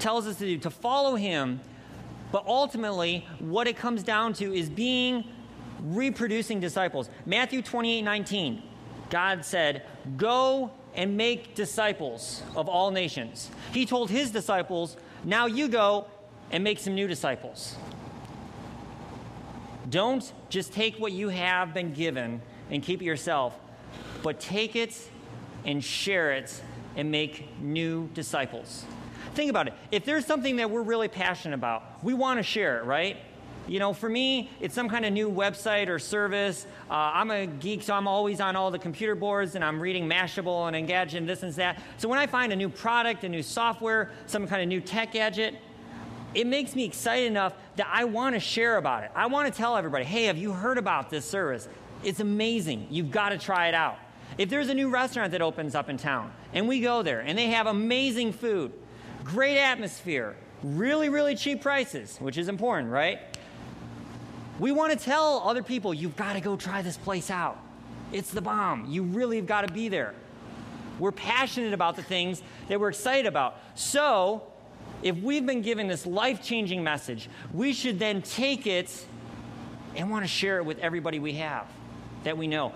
tells 0.01 0.27
us 0.27 0.37
to 0.39 0.45
do, 0.45 0.57
to 0.57 0.69
follow 0.69 1.15
him, 1.15 1.61
but 2.31 2.45
ultimately, 2.45 3.27
what 3.39 3.67
it 3.67 3.77
comes 3.77 4.03
down 4.03 4.33
to 4.33 4.53
is 4.53 4.69
being 4.69 5.25
reproducing 5.81 6.59
disciples. 6.59 7.09
Matthew 7.25 7.61
28 7.61 8.01
19, 8.01 8.63
God 9.09 9.45
said, 9.45 9.85
Go 10.17 10.71
and 10.93 11.15
make 11.15 11.55
disciples 11.55 12.41
of 12.55 12.67
all 12.67 12.91
nations. 12.91 13.49
He 13.73 13.85
told 13.85 14.09
his 14.09 14.31
disciples, 14.31 14.97
Now 15.23 15.45
you 15.45 15.67
go 15.67 16.07
and 16.51 16.63
make 16.63 16.79
some 16.79 16.95
new 16.95 17.07
disciples. 17.07 17.75
Don't 19.89 20.31
just 20.49 20.71
take 20.73 20.97
what 20.97 21.11
you 21.11 21.29
have 21.29 21.73
been 21.73 21.93
given 21.93 22.41
and 22.69 22.81
keep 22.81 23.01
it 23.01 23.05
yourself, 23.05 23.57
but 24.23 24.39
take 24.39 24.75
it 24.75 25.09
and 25.65 25.83
share 25.83 26.31
it 26.31 26.61
and 26.95 27.11
make 27.11 27.59
new 27.59 28.09
disciples. 28.13 28.85
Think 29.33 29.49
about 29.49 29.67
it. 29.67 29.73
If 29.91 30.05
there's 30.05 30.25
something 30.25 30.57
that 30.57 30.69
we're 30.69 30.81
really 30.81 31.07
passionate 31.07 31.55
about, 31.55 32.03
we 32.03 32.13
want 32.13 32.39
to 32.39 32.43
share 32.43 32.79
it, 32.79 32.85
right? 32.85 33.17
You 33.67 33.79
know, 33.79 33.93
for 33.93 34.09
me, 34.09 34.49
it's 34.59 34.75
some 34.75 34.89
kind 34.89 35.05
of 35.05 35.13
new 35.13 35.31
website 35.31 35.87
or 35.87 35.99
service. 35.99 36.65
Uh, 36.89 36.93
I'm 36.93 37.31
a 37.31 37.45
geek, 37.45 37.83
so 37.83 37.93
I'm 37.93 38.07
always 38.07 38.41
on 38.41 38.55
all 38.55 38.71
the 38.71 38.79
computer 38.79 39.15
boards 39.15 39.55
and 39.55 39.63
I'm 39.63 39.79
reading 39.79 40.09
Mashable 40.09 40.67
and 40.67 40.75
Engadget 40.75 41.15
and 41.15 41.29
this 41.29 41.43
and 41.43 41.53
that. 41.53 41.81
So 41.97 42.09
when 42.09 42.19
I 42.19 42.27
find 42.27 42.51
a 42.51 42.55
new 42.55 42.69
product, 42.69 43.23
a 43.23 43.29
new 43.29 43.43
software, 43.43 44.11
some 44.25 44.47
kind 44.47 44.61
of 44.61 44.67
new 44.67 44.81
tech 44.81 45.13
gadget, 45.13 45.55
it 46.33 46.47
makes 46.47 46.75
me 46.75 46.85
excited 46.85 47.27
enough 47.27 47.53
that 47.75 47.87
I 47.91 48.05
want 48.05 48.35
to 48.35 48.39
share 48.39 48.77
about 48.77 49.03
it. 49.03 49.11
I 49.15 49.27
want 49.27 49.51
to 49.51 49.57
tell 49.57 49.77
everybody, 49.77 50.05
hey, 50.05 50.25
have 50.25 50.37
you 50.37 50.51
heard 50.51 50.77
about 50.77 51.09
this 51.09 51.25
service? 51.25 51.67
It's 52.03 52.19
amazing. 52.19 52.87
You've 52.89 53.11
got 53.11 53.29
to 53.29 53.37
try 53.37 53.67
it 53.67 53.73
out. 53.73 53.97
If 54.37 54.49
there's 54.49 54.69
a 54.69 54.73
new 54.73 54.89
restaurant 54.89 55.31
that 55.33 55.41
opens 55.41 55.75
up 55.75 55.89
in 55.89 55.97
town 55.97 56.31
and 56.53 56.67
we 56.67 56.79
go 56.79 57.03
there 57.03 57.19
and 57.19 57.37
they 57.37 57.47
have 57.47 57.67
amazing 57.67 58.33
food, 58.33 58.71
great 59.23 59.57
atmosphere, 59.57 60.35
really, 60.63 61.09
really 61.09 61.35
cheap 61.35 61.61
prices, 61.61 62.17
which 62.19 62.37
is 62.37 62.47
important, 62.47 62.91
right? 62.91 63.19
We 64.59 64.71
want 64.71 64.97
to 64.97 65.03
tell 65.03 65.41
other 65.45 65.63
people, 65.63 65.93
you've 65.93 66.15
got 66.15 66.33
to 66.33 66.41
go 66.41 66.55
try 66.55 66.81
this 66.81 66.97
place 66.97 67.31
out. 67.31 67.57
It's 68.11 68.31
the 68.31 68.41
bomb. 68.41 68.85
You 68.87 69.03
really 69.03 69.37
have 69.37 69.47
got 69.47 69.67
to 69.67 69.73
be 69.73 69.89
there. 69.89 70.13
We're 70.99 71.11
passionate 71.11 71.73
about 71.73 71.95
the 71.95 72.03
things 72.03 72.43
that 72.67 72.79
we're 72.79 72.89
excited 72.89 73.25
about. 73.25 73.57
So, 73.75 74.43
if 75.01 75.17
we've 75.17 75.45
been 75.45 75.61
given 75.61 75.87
this 75.87 76.05
life 76.05 76.43
changing 76.43 76.83
message, 76.83 77.27
we 77.53 77.73
should 77.73 77.97
then 77.97 78.21
take 78.21 78.67
it 78.67 79.05
and 79.95 80.11
want 80.11 80.23
to 80.23 80.27
share 80.27 80.57
it 80.57 80.65
with 80.65 80.77
everybody 80.79 81.19
we 81.19 81.33
have 81.33 81.65
that 82.23 82.37
we 82.37 82.47
know. 82.47 82.73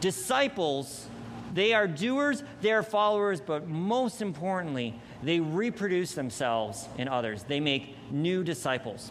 Disciples, 0.00 1.06
they 1.52 1.74
are 1.74 1.86
doers, 1.86 2.42
they 2.60 2.72
are 2.72 2.82
followers, 2.82 3.40
but 3.40 3.68
most 3.68 4.22
importantly, 4.22 4.98
they 5.22 5.40
reproduce 5.40 6.14
themselves 6.14 6.88
in 6.98 7.08
others. 7.08 7.42
They 7.44 7.60
make 7.60 7.96
new 8.10 8.44
disciples. 8.44 9.10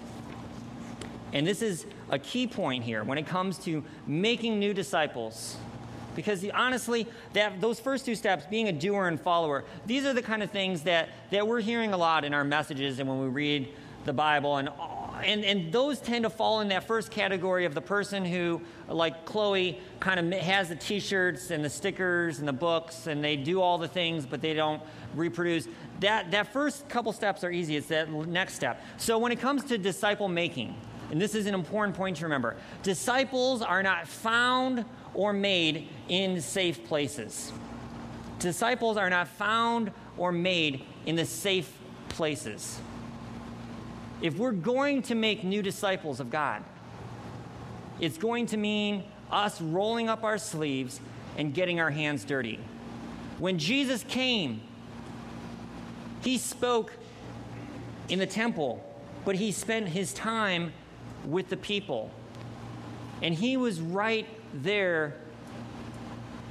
And 1.34 1.46
this 1.46 1.62
is 1.62 1.86
a 2.10 2.20
key 2.20 2.48
point 2.48 2.84
here 2.84 3.04
when 3.04 3.18
it 3.18 3.28
comes 3.28 3.58
to 3.60 3.84
making 4.08 4.60
new 4.60 4.74
disciples. 4.74 5.58
Because 6.16 6.46
honestly, 6.54 7.08
that, 7.34 7.60
those 7.60 7.80
first 7.80 8.06
two 8.06 8.16
steps, 8.16 8.46
being 8.46 8.70
a 8.70 8.72
doer 8.72 9.08
and 9.08 9.20
follower, 9.20 9.66
these 9.86 10.06
are 10.06 10.14
the 10.14 10.22
kind 10.22 10.42
of 10.42 10.52
things 10.52 10.84
that, 10.84 11.10
that 11.32 11.46
we're 11.46 11.60
hearing 11.60 11.92
a 11.92 11.98
lot 11.98 12.24
in 12.24 12.34
our 12.34 12.46
messages 12.46 13.00
and 13.00 13.10
when 13.10 13.20
we 13.20 13.28
read 13.28 13.68
the 14.06 14.14
Bible. 14.14 14.58
And, 14.58 14.70
and, 15.24 15.46
and 15.46 15.72
those 15.72 16.00
tend 16.00 16.24
to 16.24 16.30
fall 16.30 16.62
in 16.62 16.70
that 16.70 16.86
first 16.86 17.12
category 17.12 17.66
of 17.66 17.74
the 17.74 17.82
person 17.82 18.26
who, 18.26 18.62
like 18.88 19.26
Chloe, 19.26 19.80
kind 20.00 20.20
of 20.20 20.40
has 20.42 20.70
the 20.70 20.76
t 20.76 21.00
shirts 21.00 21.52
and 21.52 21.64
the 21.64 21.70
stickers 21.70 22.40
and 22.40 22.48
the 22.48 22.54
books, 22.54 23.08
and 23.08 23.24
they 23.24 23.36
do 23.36 23.62
all 23.62 23.78
the 23.78 23.88
things, 23.88 24.26
but 24.26 24.42
they 24.42 24.54
don't 24.54 24.82
reproduce. 25.14 25.68
That, 26.00 26.32
that 26.32 26.52
first 26.52 26.88
couple 26.90 27.14
steps 27.14 27.44
are 27.44 27.52
easy. 27.52 27.76
It's 27.76 27.88
that 27.88 28.10
next 28.10 28.56
step. 28.56 28.84
So 28.98 29.18
when 29.18 29.32
it 29.32 29.40
comes 29.40 29.64
to 29.66 29.78
disciple 29.78 30.28
making, 30.28 30.76
and 31.12 31.22
this 31.22 31.36
is 31.36 31.46
an 31.46 31.54
important 31.54 31.96
point 31.96 32.18
to 32.18 32.24
remember 32.24 32.58
disciples 32.84 33.62
are 33.62 33.84
not 33.84 34.08
found 34.08 34.86
or 35.14 35.34
made 35.34 35.88
in 36.10 36.42
safe 36.42 36.84
places. 36.86 37.52
Disciples 38.40 38.98
are 38.98 39.10
not 39.10 39.28
found 39.28 39.92
or 40.18 40.32
made 40.32 40.84
in 41.06 41.16
the 41.16 41.26
safe 41.26 41.72
places. 42.10 42.80
If 44.22 44.38
we're 44.38 44.52
going 44.52 45.02
to 45.04 45.16
make 45.16 45.44
new 45.44 45.62
disciples 45.62 46.20
of 46.20 46.30
God, 46.30 46.64
it's 48.00 48.18
going 48.18 48.46
to 48.48 48.58
mean 48.58 49.04
us 49.32 49.60
rolling 49.62 50.10
up 50.10 50.24
our 50.24 50.38
sleeves 50.38 51.00
and 51.38 51.54
getting 51.54 51.80
our 51.80 51.92
hands 51.92 52.24
dirty. 52.24 52.60
When 53.40 53.60
Jesus 53.60 54.04
came, 54.08 54.62
he 56.22 56.38
spoke 56.38 56.94
in 58.10 58.20
the 58.20 58.26
temple, 58.26 58.84
but 59.26 59.36
he 59.36 59.52
spent 59.52 59.90
his 59.90 60.14
time 60.14 60.72
with 61.26 61.50
the 61.50 61.58
people. 61.58 62.12
And 63.22 63.34
he 63.34 63.58
was 63.58 63.82
right 63.82 64.28
there 64.54 65.16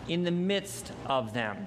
in 0.08 0.24
the 0.24 0.30
midst 0.30 0.92
of 1.06 1.32
them. 1.32 1.66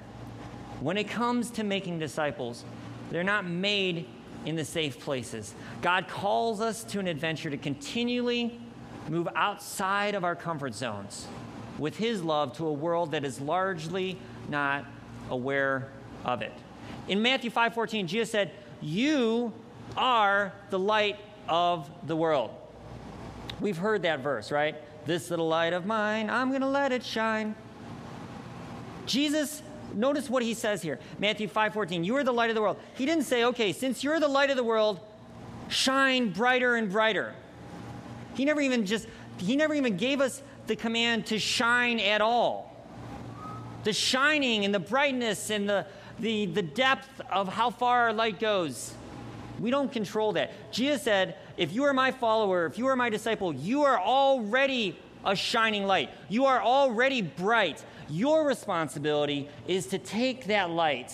When 0.79 0.97
it 0.97 1.05
comes 1.09 1.49
to 1.51 1.63
making 1.63 1.99
disciples, 1.99 2.63
they're 3.09 3.23
not 3.23 3.45
made 3.45 4.07
in 4.47 4.55
the 4.55 4.65
safe 4.65 4.99
places. 5.01 5.53
God 5.81 6.07
calls 6.07 6.61
us 6.61 6.85
to 6.85 6.99
an 6.99 7.07
adventure 7.07 7.49
to 7.49 7.57
continually 7.57 8.59
move 9.09 9.27
outside 9.35 10.15
of 10.15 10.23
our 10.23 10.35
comfort 10.35 10.73
zones 10.73 11.27
with 11.77 11.97
His 11.97 12.23
love 12.23 12.55
to 12.57 12.65
a 12.65 12.71
world 12.71 13.11
that 13.11 13.25
is 13.25 13.41
largely 13.41 14.17
not 14.47 14.85
aware 15.29 15.89
of 16.23 16.41
it. 16.41 16.53
In 17.09 17.21
Matthew 17.21 17.51
5:14, 17.51 18.07
Jesus 18.07 18.31
said, 18.31 18.51
"You 18.81 19.51
are 19.97 20.53
the 20.69 20.79
light 20.79 21.19
of 21.49 21.89
the 22.07 22.15
world." 22.15 22.51
We've 23.59 23.77
heard 23.77 24.03
that 24.03 24.21
verse, 24.21 24.49
right? 24.49 24.75
This 25.05 25.29
little 25.29 25.47
light 25.47 25.73
of 25.73 25.85
mine, 25.85 26.29
I'm 26.29 26.49
going 26.49 26.61
to 26.61 26.67
let 26.67 26.93
it 26.93 27.03
shine. 27.03 27.55
Jesus, 29.05 29.61
notice 29.93 30.29
what 30.29 30.43
he 30.43 30.53
says 30.53 30.81
here. 30.81 30.99
Matthew 31.19 31.47
5:14, 31.47 32.03
you 32.03 32.15
are 32.17 32.23
the 32.23 32.31
light 32.31 32.49
of 32.49 32.55
the 32.55 32.61
world. 32.61 32.77
He 32.95 33.05
didn't 33.05 33.23
say, 33.23 33.43
"Okay, 33.45 33.73
since 33.73 34.03
you're 34.03 34.19
the 34.19 34.27
light 34.27 34.49
of 34.49 34.57
the 34.57 34.63
world, 34.63 34.99
shine 35.67 36.29
brighter 36.29 36.75
and 36.75 36.91
brighter." 36.91 37.33
He 38.35 38.45
never 38.45 38.61
even 38.61 38.85
just 38.85 39.07
he 39.37 39.55
never 39.55 39.73
even 39.73 39.97
gave 39.97 40.21
us 40.21 40.41
the 40.67 40.75
command 40.75 41.25
to 41.27 41.39
shine 41.39 41.99
at 41.99 42.21
all. 42.21 42.75
The 43.83 43.93
shining 43.93 44.65
and 44.65 44.73
the 44.73 44.79
brightness 44.79 45.49
and 45.49 45.69
the 45.69 45.85
the, 46.19 46.45
the 46.47 46.61
depth 46.61 47.21
of 47.31 47.47
how 47.47 47.69
far 47.69 48.03
our 48.03 48.13
light 48.13 48.39
goes. 48.39 48.93
We 49.59 49.71
don't 49.71 49.91
control 49.91 50.33
that. 50.33 50.51
Jesus 50.71 51.01
said, 51.01 51.35
if 51.57 51.73
you 51.73 51.83
are 51.83 51.93
my 51.93 52.11
follower, 52.11 52.65
if 52.65 52.77
you 52.77 52.87
are 52.87 52.95
my 52.95 53.09
disciple, 53.09 53.53
you 53.53 53.83
are 53.83 53.99
already 53.99 54.97
a 55.27 55.35
shining 55.35 55.85
light. 55.85 56.09
You 56.29 56.45
are 56.45 56.61
already 56.61 57.21
bright. 57.21 57.83
Your 58.09 58.47
responsibility 58.47 59.49
is 59.67 59.85
to 59.87 59.99
take 59.99 60.45
that 60.45 60.71
light 60.71 61.13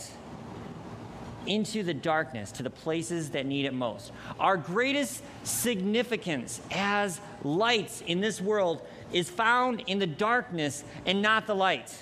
into 1.46 1.84
the 1.84 1.94
darkness, 1.94 2.52
to 2.54 2.64
the 2.64 2.70
places 2.70 3.32
that 3.32 3.46
need 3.46 3.66
it 3.66 3.74
most. 3.74 4.14
Our 4.40 4.56
greatest 4.56 5.24
significance 5.44 6.62
as 6.72 7.20
lights 7.44 8.02
in 8.02 8.22
this 8.22 8.40
world 8.40 8.82
is 9.12 9.30
found 9.30 9.84
in 9.88 10.00
the 10.00 10.08
darkness 10.08 10.86
and 11.06 11.22
not 11.22 11.48
the 11.48 11.56
light. 11.56 11.94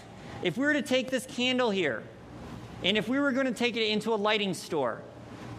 If 0.44 0.58
we 0.58 0.66
were 0.66 0.74
to 0.74 0.82
take 0.82 1.10
this 1.10 1.26
candle 1.26 1.72
here, 1.72 2.04
and 2.84 2.98
if 2.98 3.08
we 3.08 3.20
were 3.20 3.32
going 3.32 3.48
to 3.48 3.54
take 3.54 3.78
it 3.78 3.88
into 3.88 4.14
a 4.14 4.16
lighting 4.16 4.54
store, 4.54 5.02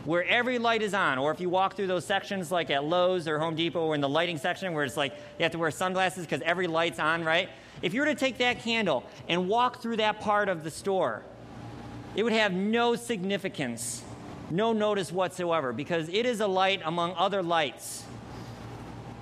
where 0.04 0.24
every 0.24 0.58
light 0.58 0.82
is 0.82 0.94
on, 0.94 1.18
or 1.18 1.30
if 1.30 1.40
you 1.40 1.48
walk 1.48 1.74
through 1.74 1.86
those 1.86 2.04
sections 2.04 2.50
like 2.50 2.70
at 2.70 2.84
Lowe's 2.84 3.28
or 3.28 3.38
Home 3.38 3.54
Depot 3.54 3.86
or 3.86 3.94
in 3.94 4.00
the 4.00 4.08
lighting 4.08 4.36
section 4.36 4.72
where 4.72 4.84
it's 4.84 4.96
like 4.96 5.12
you 5.38 5.42
have 5.44 5.52
to 5.52 5.58
wear 5.58 5.70
sunglasses 5.70 6.24
because 6.26 6.42
every 6.42 6.66
light's 6.66 6.98
on, 6.98 7.24
right? 7.24 7.48
If 7.82 7.94
you 7.94 8.00
were 8.00 8.06
to 8.06 8.14
take 8.14 8.38
that 8.38 8.60
candle 8.60 9.04
and 9.28 9.48
walk 9.48 9.80
through 9.80 9.98
that 9.98 10.20
part 10.20 10.48
of 10.48 10.64
the 10.64 10.70
store, 10.70 11.22
it 12.14 12.22
would 12.24 12.32
have 12.32 12.52
no 12.52 12.96
significance, 12.96 14.02
no 14.50 14.72
notice 14.72 15.12
whatsoever, 15.12 15.72
because 15.72 16.08
it 16.08 16.26
is 16.26 16.40
a 16.40 16.46
light 16.46 16.82
among 16.84 17.14
other 17.16 17.42
lights. 17.42 18.04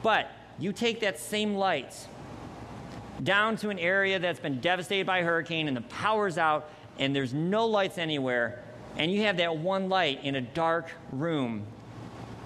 But 0.02 0.30
you 0.58 0.72
take 0.72 1.00
that 1.00 1.18
same 1.18 1.54
light 1.54 1.94
down 3.22 3.56
to 3.56 3.68
an 3.68 3.78
area 3.78 4.18
that's 4.18 4.40
been 4.40 4.60
devastated 4.60 5.06
by 5.06 5.18
a 5.18 5.24
hurricane 5.24 5.68
and 5.68 5.76
the 5.76 5.82
power's 5.82 6.38
out 6.38 6.70
and 6.98 7.14
there's 7.14 7.34
no 7.34 7.66
lights 7.66 7.98
anywhere 7.98 8.62
and 8.96 9.12
you 9.12 9.22
have 9.22 9.38
that 9.38 9.56
one 9.56 9.88
light 9.88 10.24
in 10.24 10.34
a 10.34 10.40
dark 10.40 10.90
room, 11.12 11.64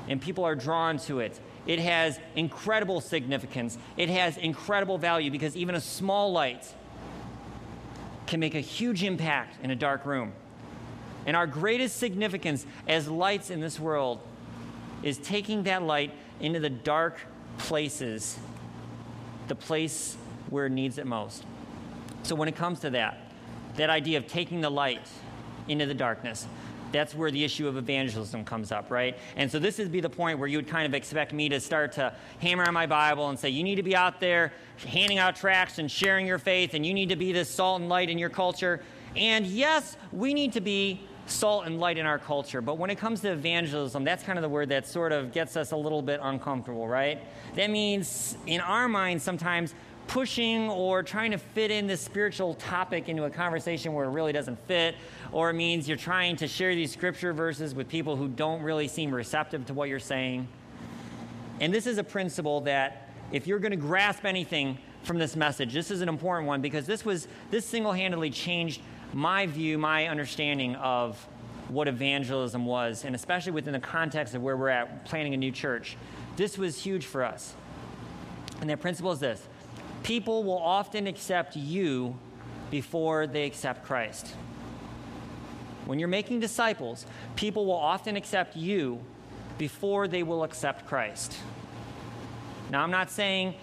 and 0.08 0.20
people 0.20 0.44
are 0.44 0.54
drawn 0.54 0.98
to 0.98 1.20
it, 1.20 1.40
it 1.66 1.78
has 1.78 2.18
incredible 2.36 3.00
significance. 3.00 3.78
It 3.96 4.10
has 4.10 4.36
incredible 4.36 4.98
value 4.98 5.30
because 5.30 5.56
even 5.56 5.74
a 5.74 5.80
small 5.80 6.30
light 6.32 6.74
can 8.26 8.40
make 8.40 8.54
a 8.54 8.60
huge 8.60 9.02
impact 9.02 9.56
in 9.62 9.70
a 9.70 9.76
dark 9.76 10.04
room. 10.04 10.32
And 11.26 11.36
our 11.36 11.46
greatest 11.46 11.96
significance 11.96 12.66
as 12.86 13.08
lights 13.08 13.48
in 13.48 13.60
this 13.60 13.80
world 13.80 14.20
is 15.02 15.16
taking 15.18 15.62
that 15.62 15.82
light 15.82 16.12
into 16.40 16.60
the 16.60 16.70
dark 16.70 17.18
places, 17.56 18.38
the 19.48 19.54
place 19.54 20.16
where 20.50 20.66
it 20.66 20.72
needs 20.72 20.98
it 20.98 21.06
most. 21.06 21.44
So 22.24 22.34
when 22.34 22.48
it 22.48 22.56
comes 22.56 22.80
to 22.80 22.90
that, 22.90 23.18
that 23.76 23.88
idea 23.88 24.18
of 24.18 24.26
taking 24.26 24.60
the 24.60 24.70
light, 24.70 25.08
into 25.68 25.86
the 25.86 25.94
darkness. 25.94 26.46
that's 26.94 27.14
where 27.14 27.30
the 27.30 27.42
issue 27.42 27.66
of 27.66 27.76
evangelism 27.76 28.44
comes 28.44 28.70
up, 28.70 28.90
right? 28.90 29.18
And 29.36 29.50
so 29.50 29.58
this 29.58 29.78
would 29.78 29.90
be 29.90 30.00
the 30.00 30.08
point 30.08 30.38
where 30.38 30.48
you 30.48 30.58
would 30.58 30.68
kind 30.68 30.86
of 30.86 30.94
expect 30.94 31.32
me 31.32 31.48
to 31.48 31.60
start 31.60 31.92
to 31.92 32.14
hammer 32.38 32.64
on 32.64 32.72
my 32.72 32.86
Bible 32.86 33.28
and 33.28 33.38
say, 33.38 33.50
you 33.50 33.64
need 33.64 33.74
to 33.74 33.82
be 33.82 33.96
out 33.96 34.20
there 34.20 34.52
handing 34.86 35.18
out 35.18 35.34
tracts 35.34 35.78
and 35.78 35.90
sharing 35.90 36.24
your 36.26 36.38
faith, 36.38 36.72
and 36.72 36.86
you 36.86 36.94
need 36.94 37.08
to 37.08 37.16
be 37.16 37.32
this 37.32 37.50
salt 37.50 37.80
and 37.80 37.90
light 37.90 38.08
in 38.08 38.16
your 38.16 38.30
culture. 38.30 38.80
And 39.16 39.44
yes, 39.44 39.96
we 40.12 40.34
need 40.34 40.52
to 40.52 40.60
be 40.60 41.00
salt 41.26 41.66
and 41.66 41.80
light 41.80 41.98
in 41.98 42.06
our 42.06 42.18
culture. 42.18 42.60
But 42.60 42.78
when 42.78 42.90
it 42.90 42.98
comes 42.98 43.22
to 43.22 43.32
evangelism, 43.32 44.04
that's 44.04 44.22
kind 44.22 44.38
of 44.38 44.42
the 44.42 44.48
word 44.48 44.68
that 44.68 44.86
sort 44.86 45.10
of 45.10 45.32
gets 45.32 45.56
us 45.56 45.72
a 45.72 45.76
little 45.76 46.02
bit 46.02 46.20
uncomfortable, 46.22 46.86
right? 46.86 47.20
That 47.56 47.70
means 47.70 48.36
in 48.46 48.60
our 48.60 48.88
minds, 48.88 49.24
sometimes 49.24 49.74
pushing 50.06 50.68
or 50.68 51.02
trying 51.02 51.30
to 51.30 51.38
fit 51.38 51.70
in 51.70 51.86
this 51.86 52.00
spiritual 52.00 52.54
topic 52.54 53.08
into 53.08 53.24
a 53.24 53.30
conversation 53.30 53.92
where 53.92 54.04
it 54.04 54.10
really 54.10 54.32
doesn't 54.32 54.58
fit, 54.66 54.94
or 55.32 55.50
it 55.50 55.54
means 55.54 55.88
you're 55.88 55.96
trying 55.96 56.36
to 56.36 56.46
share 56.46 56.74
these 56.74 56.92
scripture 56.92 57.32
verses 57.32 57.74
with 57.74 57.88
people 57.88 58.16
who 58.16 58.28
don't 58.28 58.62
really 58.62 58.88
seem 58.88 59.14
receptive 59.14 59.66
to 59.66 59.74
what 59.74 59.88
you're 59.88 59.98
saying. 59.98 60.46
And 61.60 61.72
this 61.72 61.86
is 61.86 61.98
a 61.98 62.04
principle 62.04 62.60
that 62.62 63.08
if 63.32 63.46
you're 63.46 63.58
going 63.58 63.70
to 63.70 63.76
grasp 63.76 64.24
anything 64.24 64.78
from 65.02 65.18
this 65.18 65.36
message, 65.36 65.72
this 65.72 65.90
is 65.90 66.00
an 66.00 66.08
important 66.08 66.46
one 66.46 66.60
because 66.60 66.86
this 66.86 67.04
was 67.04 67.28
this 67.50 67.64
single-handedly 67.64 68.30
changed 68.30 68.80
my 69.12 69.46
view, 69.46 69.78
my 69.78 70.08
understanding 70.08 70.74
of 70.76 71.26
what 71.68 71.88
evangelism 71.88 72.66
was, 72.66 73.04
and 73.04 73.14
especially 73.14 73.52
within 73.52 73.72
the 73.72 73.80
context 73.80 74.34
of 74.34 74.42
where 74.42 74.56
we're 74.56 74.68
at, 74.68 75.04
planning 75.06 75.34
a 75.34 75.36
new 75.36 75.50
church. 75.50 75.96
This 76.36 76.58
was 76.58 76.78
huge 76.82 77.06
for 77.06 77.24
us. 77.24 77.54
And 78.60 78.68
that 78.70 78.80
principle 78.80 79.12
is 79.12 79.20
this 79.20 79.46
people 80.04 80.44
will 80.44 80.58
often 80.58 81.08
accept 81.08 81.56
you 81.56 82.16
before 82.70 83.26
they 83.26 83.44
accept 83.44 83.84
Christ. 83.84 84.28
When 85.86 85.98
you're 85.98 86.08
making 86.08 86.40
disciples, 86.40 87.04
people 87.36 87.66
will 87.66 87.72
often 87.72 88.14
accept 88.14 88.54
you 88.56 89.00
before 89.58 90.06
they 90.06 90.22
will 90.22 90.44
accept 90.44 90.86
Christ. 90.86 91.34
Now, 92.70 92.82
I'm 92.82 92.90
not 92.90 93.10
saying 93.10 93.54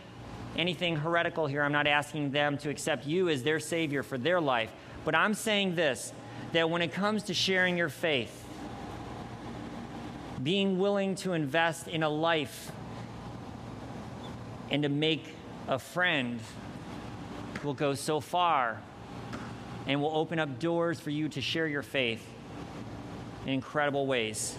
anything 0.57 0.97
heretical 0.97 1.47
here. 1.47 1.63
I'm 1.63 1.71
not 1.71 1.87
asking 1.87 2.31
them 2.31 2.57
to 2.59 2.69
accept 2.69 3.05
you 3.05 3.29
as 3.29 3.43
their 3.43 3.59
Savior 3.59 4.03
for 4.03 4.17
their 4.17 4.41
life. 4.41 4.71
But 5.05 5.15
I'm 5.15 5.33
saying 5.33 5.75
this 5.75 6.11
that 6.53 6.69
when 6.69 6.81
it 6.81 6.91
comes 6.91 7.23
to 7.23 7.33
sharing 7.33 7.77
your 7.77 7.89
faith, 7.89 8.45
being 10.41 10.79
willing 10.79 11.15
to 11.15 11.33
invest 11.33 11.87
in 11.87 12.03
a 12.03 12.09
life 12.09 12.71
and 14.69 14.83
to 14.83 14.89
make 14.89 15.35
a 15.67 15.79
friend 15.79 16.39
will 17.63 17.73
go 17.73 17.93
so 17.93 18.19
far 18.19 18.81
and 19.87 20.01
will 20.01 20.15
open 20.15 20.39
up 20.39 20.59
doors 20.59 20.99
for 20.99 21.09
you 21.09 21.29
to 21.29 21.41
share 21.41 21.67
your 21.67 21.81
faith 21.81 22.25
in 23.45 23.53
incredible 23.53 24.05
ways. 24.05 24.55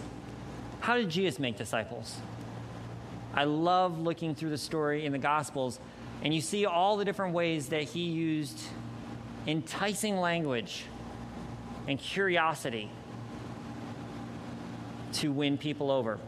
How 0.80 0.96
did 0.96 1.10
Jesus 1.10 1.38
make 1.38 1.56
disciples? 1.56 2.16
I 3.34 3.44
love 3.44 4.00
looking 4.00 4.34
through 4.34 4.50
the 4.50 4.58
story 4.58 5.06
in 5.06 5.12
the 5.12 5.18
Gospels, 5.18 5.78
and 6.22 6.34
you 6.34 6.40
see 6.40 6.66
all 6.66 6.96
the 6.96 7.04
different 7.04 7.34
ways 7.34 7.68
that 7.68 7.84
he 7.84 8.00
used 8.00 8.60
enticing 9.46 10.18
language 10.18 10.84
and 11.88 11.98
curiosity 11.98 12.90
to 15.14 15.32
win 15.32 15.58
people 15.58 15.90
over. 15.90 16.18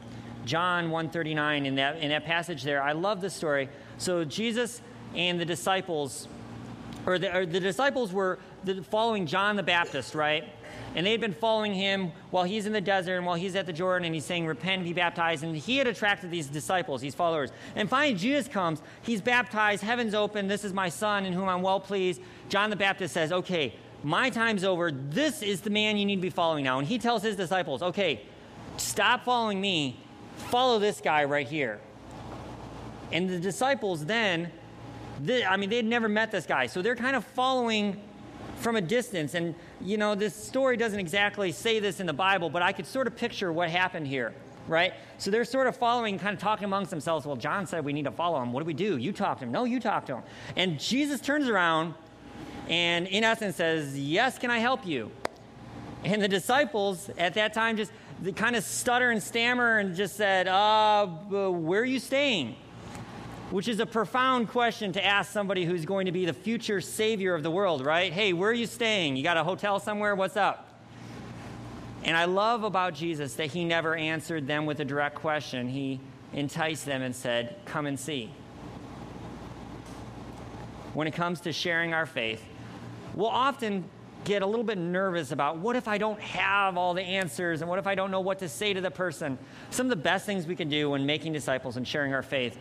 John 0.45 0.91
139 0.91 1.67
in 1.67 1.75
that 1.77 1.99
in 1.99 2.11
that 2.11 2.25
passage 2.25 2.63
there, 2.63 2.83
I 2.83 2.93
love 2.93 3.21
the 3.21 3.31
story. 3.31 3.69
So 3.99 4.25
Jesus 4.25 4.81
and 5.15 5.41
the 5.41 5.45
disciples 5.45 6.29
or 7.07 7.19
the, 7.19 7.37
or 7.37 7.47
the 7.47 7.61
disciples 7.61 8.13
were 8.13 8.39
following 8.91 9.27
John 9.27 9.57
the 9.57 9.63
Baptist, 9.63 10.15
right? 10.15 10.45
And 10.95 11.07
they'd 11.07 11.21
been 11.21 11.35
following 11.35 11.75
him 11.75 12.13
while 12.31 12.45
he's 12.45 12.67
in 12.67 12.73
the 12.73 12.81
desert 12.81 13.17
and 13.17 13.27
while 13.27 13.35
he's 13.35 13.57
at 13.57 13.67
the 13.67 13.73
Jordan 13.73 14.07
and 14.07 14.15
he's 14.15 14.25
saying, 14.25 14.47
Repent, 14.47 14.85
be 14.85 14.93
baptized. 14.93 15.43
And 15.43 15.57
he 15.57 15.77
had 15.77 15.87
attracted 15.87 16.31
these 16.31 16.47
disciples, 16.47 17.01
these 17.01 17.15
followers. 17.15 17.51
And 17.75 17.89
finally, 17.89 18.15
Jesus 18.15 18.49
comes, 18.49 18.81
he's 19.03 19.21
baptized, 19.21 19.83
heaven's 19.83 20.15
open, 20.15 20.47
this 20.47 20.65
is 20.65 20.73
my 20.73 20.89
son 20.89 21.27
in 21.27 21.33
whom 21.33 21.49
I'm 21.49 21.63
well 21.63 21.81
pleased. 21.81 22.21
John 22.49 22.71
the 22.71 22.77
Baptist 22.77 23.13
says, 23.13 23.33
Okay, 23.33 23.75
my 24.03 24.31
time's 24.31 24.65
over. 24.65 24.93
This 24.93 25.43
is 25.43 25.61
the 25.61 25.71
man 25.71 25.97
you 25.97 26.07
need 26.07 26.17
to 26.17 26.23
be 26.23 26.31
following 26.31 26.65
now. 26.65 26.79
And 26.79 26.87
he 26.87 26.99
tells 26.99 27.23
his 27.23 27.37
disciples, 27.37 27.83
Okay, 27.83 28.23
stop 28.77 29.25
following 29.25 29.61
me, 29.61 30.01
follow 30.37 30.79
this 30.79 31.01
guy 31.01 31.25
right 31.25 31.47
here. 31.47 31.81
And 33.13 33.29
the 33.29 33.39
disciples 33.39 34.05
then, 34.05 34.51
they, 35.23 35.45
I 35.45 35.57
mean, 35.57 35.71
they'd 35.71 35.85
never 35.85 36.09
met 36.09 36.31
this 36.31 36.47
guy, 36.47 36.67
so 36.67 36.83
they're 36.83 36.97
kind 36.97 37.17
of 37.17 37.25
following 37.25 38.01
from 38.57 38.77
a 38.77 38.81
distance. 38.81 39.35
And, 39.35 39.55
you 39.81 39.97
know, 39.97 40.15
this 40.15 40.35
story 40.35 40.77
doesn't 40.77 40.99
exactly 40.99 41.53
say 41.53 41.81
this 41.81 42.01
in 42.01 42.07
the 42.07 42.13
Bible, 42.13 42.51
but 42.51 42.63
I 42.63 42.73
could 42.73 42.87
sort 42.87 43.07
of 43.07 43.17
picture 43.17 43.53
what 43.53 43.71
happened 43.71 44.07
here, 44.07 44.35
right? 44.69 44.95
So 45.19 45.31
they're 45.31 45.45
sort 45.45 45.67
of 45.67 45.77
following, 45.77 46.19
kind 46.19 46.35
of 46.35 46.41
talking 46.41 46.65
amongst 46.65 46.91
themselves. 46.91 47.27
Well, 47.27 47.37
John 47.37 47.67
said 47.67 47.85
we 47.85 47.93
need 47.93 48.05
to 48.05 48.11
follow 48.11 48.43
him. 48.43 48.53
What 48.53 48.61
do 48.61 48.67
we 48.67 48.75
do? 48.75 48.97
You 48.97 49.13
talk 49.13 49.39
to 49.39 49.45
him. 49.45 49.53
No, 49.53 49.65
you 49.65 49.81
talk 49.81 50.07
to 50.07 50.17
him. 50.17 50.23
And 50.57 50.81
Jesus 50.81 51.21
turns 51.21 51.49
around 51.49 51.95
and, 52.69 53.07
in 53.07 53.25
essence, 53.25 53.57
says, 53.57 53.99
Yes, 53.99 54.39
can 54.39 54.51
I 54.51 54.59
help 54.59 54.87
you? 54.87 55.11
And 56.05 56.21
the 56.21 56.29
disciples 56.29 57.11
at 57.19 57.35
that 57.35 57.55
time 57.55 57.77
just 57.77 57.93
kind 58.37 58.57
of 58.57 58.65
stutter 58.65 59.11
and 59.11 59.23
stammer 59.23 59.79
and 59.79 59.95
just 59.95 60.17
said, 60.17 60.49
uh, 60.49 61.07
Where 61.07 61.83
are 61.83 61.85
you 61.85 61.99
staying? 61.99 62.57
Which 63.55 63.69
is 63.69 63.79
a 63.79 63.87
profound 63.87 64.49
question 64.49 64.91
to 64.91 65.05
ask 65.05 65.31
somebody 65.31 65.65
who's 65.65 65.85
going 65.85 66.07
to 66.07 66.11
be 66.11 66.25
the 66.27 66.33
future 66.33 66.81
savior 66.81 67.37
of 67.37 67.45
the 67.45 67.51
world, 67.53 67.87
right? 67.87 68.13
Hey, 68.13 68.33
where 68.33 68.51
are 68.51 68.53
you 68.53 68.67
staying? 68.67 69.15
You 69.15 69.23
got 69.23 69.37
a 69.37 69.45
hotel 69.45 69.79
somewhere? 69.79 70.17
What's 70.17 70.37
up? 70.37 70.69
And 72.03 72.17
I 72.17 72.25
love 72.25 72.65
about 72.65 72.95
Jesus 72.95 73.35
that 73.35 73.53
he 73.53 73.65
never 73.65 73.95
answered 73.95 74.49
them 74.49 74.67
with 74.67 74.81
a 74.81 74.85
direct 74.85 75.15
question. 75.15 75.69
He 75.69 76.01
enticed 76.33 76.85
them 76.85 77.01
and 77.01 77.15
said, 77.15 77.55
Come 77.65 77.87
and 77.87 77.97
see. 77.99 78.33
When 80.93 81.07
it 81.07 81.15
comes 81.15 81.41
to 81.43 81.53
sharing 81.53 81.95
our 81.95 82.07
faith, 82.07 82.43
we'll 83.15 83.29
often 83.29 83.85
get 84.25 84.43
a 84.43 84.47
little 84.47 84.65
bit 84.65 84.79
nervous 84.79 85.31
about 85.31 85.59
what 85.59 85.77
if 85.77 85.87
I 85.87 85.97
don't 85.97 86.19
have 86.19 86.77
all 86.77 86.93
the 86.93 87.03
answers 87.03 87.61
and 87.61 87.71
what 87.71 87.79
if 87.79 87.87
I 87.87 87.95
don't 87.95 88.11
know 88.11 88.21
what 88.21 88.41
to 88.41 88.49
say 88.49 88.75
to 88.75 88.81
the 88.81 88.91
person. 88.91 89.39
Some 89.71 89.87
of 89.87 89.91
the 89.91 90.03
best 90.03 90.27
things 90.27 90.45
we 90.45 90.57
can 90.57 90.69
do 90.69 90.91
when 90.91 91.07
making 91.07 91.35
disciples 91.35 91.77
and 91.77 91.87
sharing 91.87 92.13
our 92.13 92.23
faith 92.25 92.59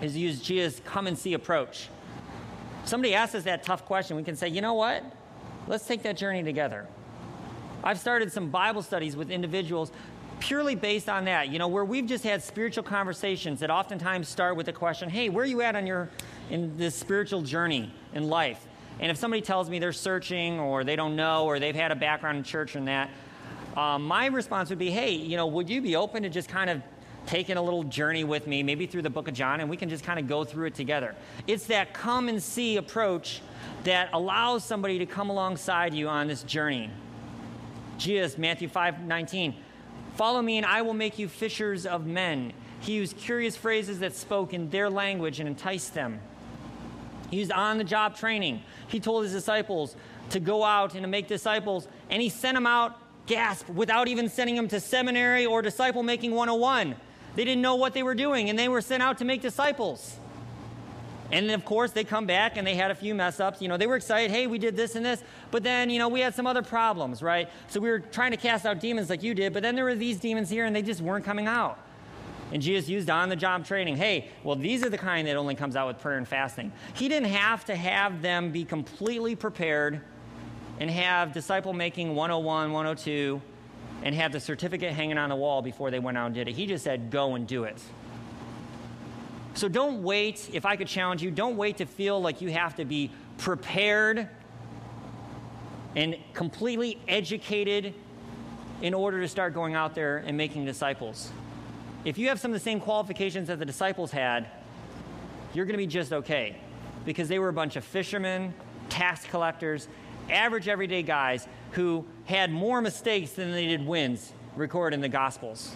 is 0.00 0.16
use 0.16 0.40
Jesus' 0.40 0.80
come 0.84 1.06
and 1.06 1.18
see 1.18 1.34
approach. 1.34 1.88
Somebody 2.84 3.14
asks 3.14 3.34
us 3.34 3.44
that 3.44 3.62
tough 3.62 3.84
question, 3.86 4.16
we 4.16 4.22
can 4.22 4.36
say, 4.36 4.48
you 4.48 4.60
know 4.60 4.74
what? 4.74 5.02
Let's 5.66 5.86
take 5.86 6.02
that 6.02 6.16
journey 6.16 6.42
together. 6.42 6.86
I've 7.82 7.98
started 7.98 8.32
some 8.32 8.50
Bible 8.50 8.82
studies 8.82 9.16
with 9.16 9.30
individuals 9.30 9.92
purely 10.40 10.74
based 10.74 11.08
on 11.08 11.24
that, 11.24 11.48
you 11.48 11.58
know, 11.58 11.68
where 11.68 11.84
we've 11.84 12.06
just 12.06 12.24
had 12.24 12.42
spiritual 12.42 12.82
conversations 12.82 13.60
that 13.60 13.70
oftentimes 13.70 14.28
start 14.28 14.56
with 14.56 14.66
the 14.66 14.72
question, 14.72 15.08
hey, 15.08 15.28
where 15.28 15.44
are 15.44 15.46
you 15.46 15.62
at 15.62 15.76
on 15.76 15.86
your 15.86 16.10
in 16.50 16.76
this 16.76 16.94
spiritual 16.94 17.40
journey 17.40 17.92
in 18.12 18.28
life? 18.28 18.66
And 19.00 19.10
if 19.10 19.16
somebody 19.16 19.42
tells 19.42 19.70
me 19.70 19.78
they're 19.78 19.92
searching 19.92 20.60
or 20.60 20.84
they 20.84 20.96
don't 20.96 21.16
know 21.16 21.46
or 21.46 21.58
they've 21.58 21.74
had 21.74 21.92
a 21.92 21.96
background 21.96 22.38
in 22.38 22.44
church 22.44 22.76
and 22.76 22.88
that, 22.88 23.10
um, 23.76 24.04
my 24.04 24.26
response 24.26 24.70
would 24.70 24.78
be, 24.78 24.90
hey, 24.90 25.12
you 25.12 25.36
know, 25.36 25.46
would 25.46 25.68
you 25.68 25.80
be 25.80 25.96
open 25.96 26.22
to 26.22 26.28
just 26.28 26.48
kind 26.48 26.70
of 26.70 26.80
taking 27.26 27.56
a 27.56 27.62
little 27.62 27.84
journey 27.84 28.24
with 28.24 28.46
me, 28.46 28.62
maybe 28.62 28.86
through 28.86 29.02
the 29.02 29.10
book 29.10 29.28
of 29.28 29.34
John, 29.34 29.60
and 29.60 29.70
we 29.70 29.76
can 29.76 29.88
just 29.88 30.04
kind 30.04 30.18
of 30.18 30.26
go 30.26 30.44
through 30.44 30.66
it 30.66 30.74
together. 30.74 31.14
It's 31.46 31.66
that 31.66 31.94
come 31.94 32.28
and 32.28 32.42
see 32.42 32.76
approach 32.76 33.40
that 33.84 34.10
allows 34.12 34.64
somebody 34.64 34.98
to 34.98 35.06
come 35.06 35.30
alongside 35.30 35.94
you 35.94 36.08
on 36.08 36.26
this 36.26 36.42
journey. 36.42 36.90
Jesus, 37.98 38.38
Matthew 38.38 38.68
5 38.68 39.02
19. 39.02 39.54
Follow 40.16 40.42
me, 40.42 40.58
and 40.58 40.66
I 40.66 40.82
will 40.82 40.94
make 40.94 41.18
you 41.18 41.28
fishers 41.28 41.86
of 41.86 42.06
men. 42.06 42.52
He 42.80 42.92
used 42.92 43.16
curious 43.16 43.56
phrases 43.56 44.00
that 44.00 44.14
spoke 44.14 44.52
in 44.52 44.70
their 44.70 44.90
language 44.90 45.40
and 45.40 45.48
enticed 45.48 45.94
them. 45.94 46.20
He 47.30 47.38
used 47.38 47.50
on 47.50 47.78
the 47.78 47.84
job 47.84 48.16
training. 48.16 48.62
He 48.86 49.00
told 49.00 49.24
his 49.24 49.32
disciples 49.32 49.96
to 50.30 50.40
go 50.40 50.62
out 50.62 50.94
and 50.94 51.02
to 51.02 51.08
make 51.08 51.26
disciples, 51.26 51.88
and 52.10 52.22
he 52.22 52.28
sent 52.28 52.54
them 52.54 52.66
out, 52.66 52.96
gasp, 53.26 53.68
without 53.70 54.06
even 54.06 54.28
sending 54.28 54.54
them 54.54 54.68
to 54.68 54.80
seminary 54.80 55.46
or 55.46 55.62
disciple 55.62 56.02
making 56.02 56.32
101. 56.32 56.94
They 57.36 57.44
didn't 57.44 57.62
know 57.62 57.74
what 57.74 57.94
they 57.94 58.02
were 58.02 58.14
doing, 58.14 58.50
and 58.50 58.58
they 58.58 58.68
were 58.68 58.80
sent 58.80 59.02
out 59.02 59.18
to 59.18 59.24
make 59.24 59.42
disciples. 59.42 60.18
And 61.30 61.48
then, 61.48 61.54
of 61.54 61.64
course, 61.64 61.90
they 61.90 62.04
come 62.04 62.26
back 62.26 62.56
and 62.56 62.66
they 62.66 62.74
had 62.74 62.90
a 62.90 62.94
few 62.94 63.14
mess 63.14 63.40
ups. 63.40 63.60
You 63.60 63.68
know, 63.68 63.76
they 63.76 63.86
were 63.86 63.96
excited, 63.96 64.30
hey, 64.30 64.46
we 64.46 64.58
did 64.58 64.76
this 64.76 64.94
and 64.94 65.04
this. 65.04 65.22
But 65.50 65.62
then, 65.62 65.90
you 65.90 65.98
know, 65.98 66.08
we 66.08 66.20
had 66.20 66.34
some 66.34 66.46
other 66.46 66.62
problems, 66.62 67.22
right? 67.22 67.48
So 67.68 67.80
we 67.80 67.88
were 67.88 67.98
trying 67.98 68.32
to 68.32 68.36
cast 68.36 68.66
out 68.66 68.78
demons 68.78 69.10
like 69.10 69.22
you 69.22 69.34
did, 69.34 69.52
but 69.52 69.62
then 69.62 69.74
there 69.74 69.84
were 69.84 69.94
these 69.94 70.18
demons 70.18 70.50
here 70.50 70.66
and 70.66 70.76
they 70.76 70.82
just 70.82 71.00
weren't 71.00 71.24
coming 71.24 71.46
out. 71.46 71.78
And 72.52 72.62
Jesus 72.62 72.88
used 72.88 73.10
on 73.10 73.30
the 73.30 73.36
job 73.36 73.64
training. 73.64 73.96
Hey, 73.96 74.30
well, 74.44 74.54
these 74.54 74.84
are 74.84 74.90
the 74.90 74.98
kind 74.98 75.26
that 75.26 75.36
only 75.36 75.54
comes 75.54 75.76
out 75.76 75.88
with 75.88 75.98
prayer 75.98 76.18
and 76.18 76.28
fasting. 76.28 76.70
He 76.92 77.08
didn't 77.08 77.30
have 77.30 77.64
to 77.64 77.74
have 77.74 78.22
them 78.22 78.52
be 78.52 78.64
completely 78.64 79.34
prepared 79.34 80.02
and 80.78 80.90
have 80.90 81.32
disciple 81.32 81.72
making 81.72 82.14
101, 82.14 82.70
102, 82.70 83.40
and 84.04 84.14
have 84.14 84.30
the 84.32 84.38
certificate 84.38 84.92
hanging 84.92 85.18
on 85.18 85.30
the 85.30 85.36
wall 85.36 85.62
before 85.62 85.90
they 85.90 85.98
went 85.98 86.16
out 86.16 86.26
and 86.26 86.34
did 86.34 86.46
it. 86.46 86.54
He 86.54 86.66
just 86.66 86.84
said, 86.84 87.10
go 87.10 87.34
and 87.34 87.46
do 87.46 87.64
it. 87.64 87.80
So 89.54 89.66
don't 89.66 90.02
wait. 90.02 90.50
If 90.52 90.66
I 90.66 90.76
could 90.76 90.88
challenge 90.88 91.22
you, 91.22 91.30
don't 91.30 91.56
wait 91.56 91.78
to 91.78 91.86
feel 91.86 92.20
like 92.20 92.42
you 92.42 92.50
have 92.50 92.76
to 92.76 92.84
be 92.84 93.10
prepared 93.38 94.28
and 95.96 96.16
completely 96.34 97.00
educated 97.08 97.94
in 98.82 98.92
order 98.92 99.20
to 99.20 99.28
start 99.28 99.54
going 99.54 99.74
out 99.74 99.94
there 99.94 100.18
and 100.18 100.36
making 100.36 100.66
disciples. 100.66 101.30
If 102.04 102.18
you 102.18 102.28
have 102.28 102.38
some 102.38 102.50
of 102.50 102.60
the 102.60 102.64
same 102.64 102.80
qualifications 102.80 103.48
that 103.48 103.58
the 103.58 103.64
disciples 103.64 104.10
had, 104.10 104.48
you're 105.54 105.64
going 105.64 105.78
to 105.78 105.78
be 105.78 105.86
just 105.86 106.12
okay 106.12 106.60
because 107.06 107.28
they 107.28 107.38
were 107.38 107.48
a 107.48 107.52
bunch 107.52 107.76
of 107.76 107.84
fishermen, 107.84 108.52
tax 108.90 109.24
collectors, 109.24 109.88
average 110.28 110.68
everyday 110.68 111.02
guys 111.02 111.48
who 111.72 112.04
had 112.26 112.50
more 112.50 112.80
mistakes 112.80 113.32
than 113.32 113.52
they 113.52 113.66
did 113.66 113.86
wins 113.86 114.32
recorded 114.56 114.94
in 114.94 115.00
the 115.00 115.08
Gospels. 115.08 115.74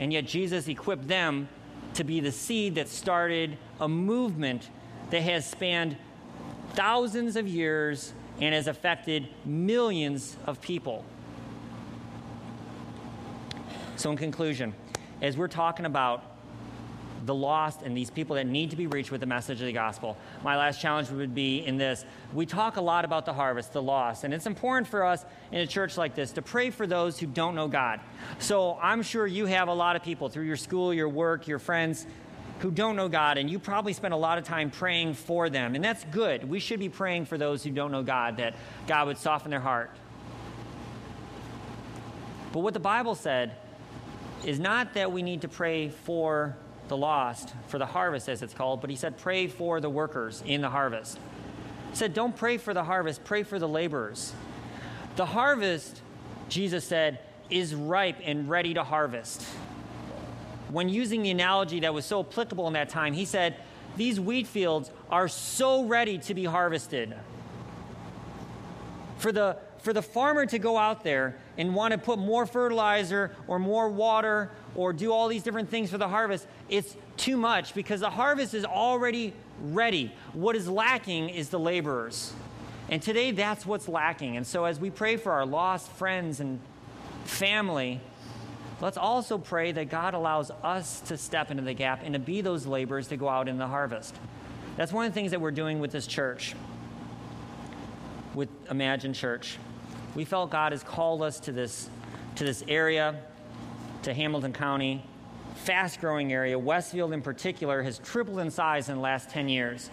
And 0.00 0.12
yet 0.12 0.26
Jesus 0.26 0.68
equipped 0.68 1.08
them 1.08 1.48
to 1.94 2.04
be 2.04 2.20
the 2.20 2.30
seed 2.30 2.76
that 2.76 2.88
started 2.88 3.56
a 3.80 3.88
movement 3.88 4.68
that 5.10 5.22
has 5.22 5.48
spanned 5.48 5.96
thousands 6.74 7.36
of 7.36 7.48
years 7.48 8.12
and 8.40 8.54
has 8.54 8.68
affected 8.68 9.28
millions 9.44 10.36
of 10.46 10.60
people. 10.60 11.04
So, 13.96 14.12
in 14.12 14.16
conclusion, 14.16 14.74
as 15.20 15.36
we're 15.36 15.48
talking 15.48 15.86
about 15.86 16.22
the 17.26 17.34
lost 17.34 17.82
and 17.82 17.96
these 17.96 18.10
people 18.10 18.36
that 18.36 18.46
need 18.46 18.70
to 18.70 18.76
be 18.76 18.86
reached 18.86 19.10
with 19.10 19.20
the 19.20 19.26
message 19.26 19.60
of 19.60 19.66
the 19.66 19.72
gospel. 19.72 20.16
My 20.42 20.56
last 20.56 20.80
challenge 20.80 21.10
would 21.10 21.34
be 21.34 21.64
in 21.66 21.76
this. 21.76 22.04
We 22.32 22.46
talk 22.46 22.76
a 22.76 22.80
lot 22.80 23.04
about 23.04 23.26
the 23.26 23.32
harvest, 23.32 23.72
the 23.72 23.82
lost, 23.82 24.24
and 24.24 24.32
it's 24.32 24.46
important 24.46 24.88
for 24.88 25.04
us 25.04 25.24
in 25.52 25.60
a 25.60 25.66
church 25.66 25.96
like 25.96 26.14
this 26.14 26.32
to 26.32 26.42
pray 26.42 26.70
for 26.70 26.86
those 26.86 27.18
who 27.18 27.26
don't 27.26 27.54
know 27.54 27.68
God. 27.68 28.00
So 28.38 28.78
I'm 28.80 29.02
sure 29.02 29.26
you 29.26 29.46
have 29.46 29.68
a 29.68 29.74
lot 29.74 29.96
of 29.96 30.02
people 30.02 30.28
through 30.28 30.44
your 30.44 30.56
school, 30.56 30.92
your 30.94 31.08
work, 31.08 31.48
your 31.48 31.58
friends 31.58 32.06
who 32.60 32.70
don't 32.70 32.96
know 32.96 33.08
God, 33.08 33.38
and 33.38 33.48
you 33.48 33.58
probably 33.58 33.92
spend 33.92 34.12
a 34.12 34.16
lot 34.16 34.38
of 34.38 34.44
time 34.44 34.70
praying 34.70 35.14
for 35.14 35.48
them, 35.48 35.74
and 35.74 35.84
that's 35.84 36.04
good. 36.04 36.48
We 36.48 36.58
should 36.58 36.80
be 36.80 36.88
praying 36.88 37.26
for 37.26 37.38
those 37.38 37.62
who 37.62 37.70
don't 37.70 37.92
know 37.92 38.02
God, 38.02 38.38
that 38.38 38.54
God 38.86 39.06
would 39.06 39.18
soften 39.18 39.50
their 39.50 39.60
heart. 39.60 39.90
But 42.52 42.60
what 42.60 42.74
the 42.74 42.80
Bible 42.80 43.14
said 43.14 43.52
is 44.44 44.58
not 44.58 44.94
that 44.94 45.12
we 45.12 45.22
need 45.22 45.42
to 45.42 45.48
pray 45.48 45.88
for 45.88 46.56
the 46.88 46.96
lost, 46.96 47.54
for 47.68 47.78
the 47.78 47.86
harvest, 47.86 48.28
as 48.28 48.42
it's 48.42 48.54
called, 48.54 48.80
but 48.80 48.90
he 48.90 48.96
said, 48.96 49.18
pray 49.18 49.46
for 49.46 49.80
the 49.80 49.90
workers 49.90 50.42
in 50.46 50.60
the 50.60 50.70
harvest. 50.70 51.18
He 51.90 51.96
said, 51.96 52.14
don't 52.14 52.36
pray 52.36 52.58
for 52.58 52.74
the 52.74 52.84
harvest, 52.84 53.24
pray 53.24 53.42
for 53.42 53.58
the 53.58 53.68
laborers. 53.68 54.32
The 55.16 55.26
harvest, 55.26 56.00
Jesus 56.48 56.84
said, 56.84 57.20
is 57.50 57.74
ripe 57.74 58.16
and 58.24 58.48
ready 58.48 58.74
to 58.74 58.84
harvest. 58.84 59.42
When 60.70 60.88
using 60.88 61.22
the 61.22 61.30
analogy 61.30 61.80
that 61.80 61.94
was 61.94 62.04
so 62.04 62.20
applicable 62.20 62.66
in 62.66 62.74
that 62.74 62.88
time, 62.88 63.14
he 63.14 63.24
said, 63.24 63.56
These 63.96 64.20
wheat 64.20 64.46
fields 64.46 64.90
are 65.10 65.28
so 65.28 65.84
ready 65.84 66.18
to 66.18 66.34
be 66.34 66.44
harvested. 66.44 67.14
For 69.16 69.32
the, 69.32 69.56
for 69.78 69.92
the 69.92 70.02
farmer 70.02 70.46
to 70.46 70.58
go 70.58 70.76
out 70.76 71.02
there 71.04 71.36
and 71.56 71.74
want 71.74 71.92
to 71.92 71.98
put 71.98 72.18
more 72.18 72.46
fertilizer 72.46 73.34
or 73.46 73.58
more 73.58 73.88
water 73.88 74.50
or 74.74 74.92
do 74.92 75.12
all 75.12 75.28
these 75.28 75.42
different 75.42 75.70
things 75.70 75.90
for 75.90 75.98
the 75.98 76.08
harvest, 76.08 76.46
it's 76.68 76.96
too 77.16 77.36
much 77.36 77.74
because 77.74 78.00
the 78.00 78.10
harvest 78.10 78.54
is 78.54 78.64
already 78.64 79.32
ready. 79.62 80.12
What 80.32 80.56
is 80.56 80.68
lacking 80.68 81.30
is 81.30 81.48
the 81.48 81.58
laborers. 81.58 82.32
And 82.90 83.02
today, 83.02 83.32
that's 83.32 83.66
what's 83.66 83.88
lacking. 83.88 84.36
And 84.36 84.46
so, 84.46 84.64
as 84.64 84.80
we 84.80 84.88
pray 84.90 85.16
for 85.16 85.32
our 85.32 85.44
lost 85.44 85.90
friends 85.92 86.40
and 86.40 86.58
family, 87.24 88.00
let's 88.80 88.96
also 88.96 89.36
pray 89.36 89.72
that 89.72 89.90
God 89.90 90.14
allows 90.14 90.50
us 90.62 91.00
to 91.02 91.18
step 91.18 91.50
into 91.50 91.62
the 91.62 91.74
gap 91.74 92.00
and 92.02 92.14
to 92.14 92.18
be 92.18 92.40
those 92.40 92.66
laborers 92.66 93.08
to 93.08 93.16
go 93.16 93.28
out 93.28 93.48
in 93.48 93.58
the 93.58 93.66
harvest. 93.66 94.14
That's 94.76 94.92
one 94.92 95.04
of 95.04 95.12
the 95.12 95.14
things 95.14 95.32
that 95.32 95.40
we're 95.40 95.50
doing 95.50 95.80
with 95.80 95.90
this 95.90 96.06
church, 96.06 96.54
with 98.34 98.48
Imagine 98.70 99.12
Church. 99.12 99.58
We 100.14 100.24
felt 100.24 100.50
God 100.50 100.72
has 100.72 100.82
called 100.82 101.20
us 101.20 101.40
to 101.40 101.52
this, 101.52 101.90
to 102.36 102.44
this 102.44 102.64
area 102.68 103.16
to 104.08 104.14
Hamilton 104.14 104.52
County. 104.52 105.04
Fast 105.54 106.00
growing 106.00 106.32
area. 106.32 106.58
Westfield, 106.58 107.12
in 107.12 107.20
particular, 107.20 107.82
has 107.82 107.98
tripled 107.98 108.38
in 108.38 108.50
size 108.50 108.88
in 108.88 108.96
the 108.96 109.00
last 109.00 109.28
10 109.28 109.48
years. 109.48 109.90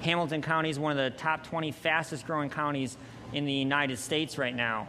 Hamilton 0.00 0.40
County 0.40 0.70
is 0.70 0.78
one 0.78 0.92
of 0.92 0.96
the 0.96 1.10
top 1.18 1.46
20 1.46 1.70
fastest 1.72 2.26
growing 2.26 2.48
counties 2.48 2.96
in 3.32 3.44
the 3.44 3.52
United 3.52 3.98
States 3.98 4.38
right 4.38 4.54
now. 4.54 4.88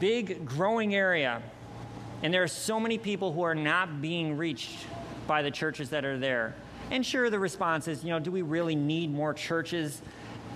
Big 0.00 0.44
growing 0.44 0.94
area. 0.94 1.42
And 2.22 2.34
there 2.34 2.42
are 2.42 2.48
so 2.48 2.80
many 2.80 2.98
people 2.98 3.32
who 3.32 3.42
are 3.42 3.54
not 3.54 4.00
being 4.00 4.36
reached 4.36 4.78
by 5.26 5.42
the 5.42 5.50
churches 5.50 5.90
that 5.90 6.04
are 6.04 6.18
there. 6.18 6.54
And 6.90 7.06
sure, 7.06 7.30
the 7.30 7.38
response 7.38 7.86
is, 7.86 8.02
you 8.02 8.10
know, 8.10 8.18
do 8.18 8.30
we 8.30 8.42
really 8.42 8.74
need 8.74 9.12
more 9.12 9.32
churches? 9.32 10.02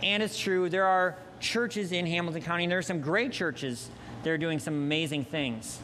And 0.02 0.22
it's 0.22 0.38
true, 0.38 0.68
there 0.68 0.86
are 0.86 1.16
churches 1.40 1.92
in 1.92 2.06
Hamilton 2.06 2.42
County, 2.42 2.64
and 2.64 2.70
there 2.70 2.78
are 2.78 2.82
some 2.82 3.00
great 3.00 3.30
churches 3.30 3.88
that 4.22 4.30
are 4.30 4.38
doing 4.38 4.58
some 4.58 4.74
amazing 4.74 5.24
things. 5.24 5.80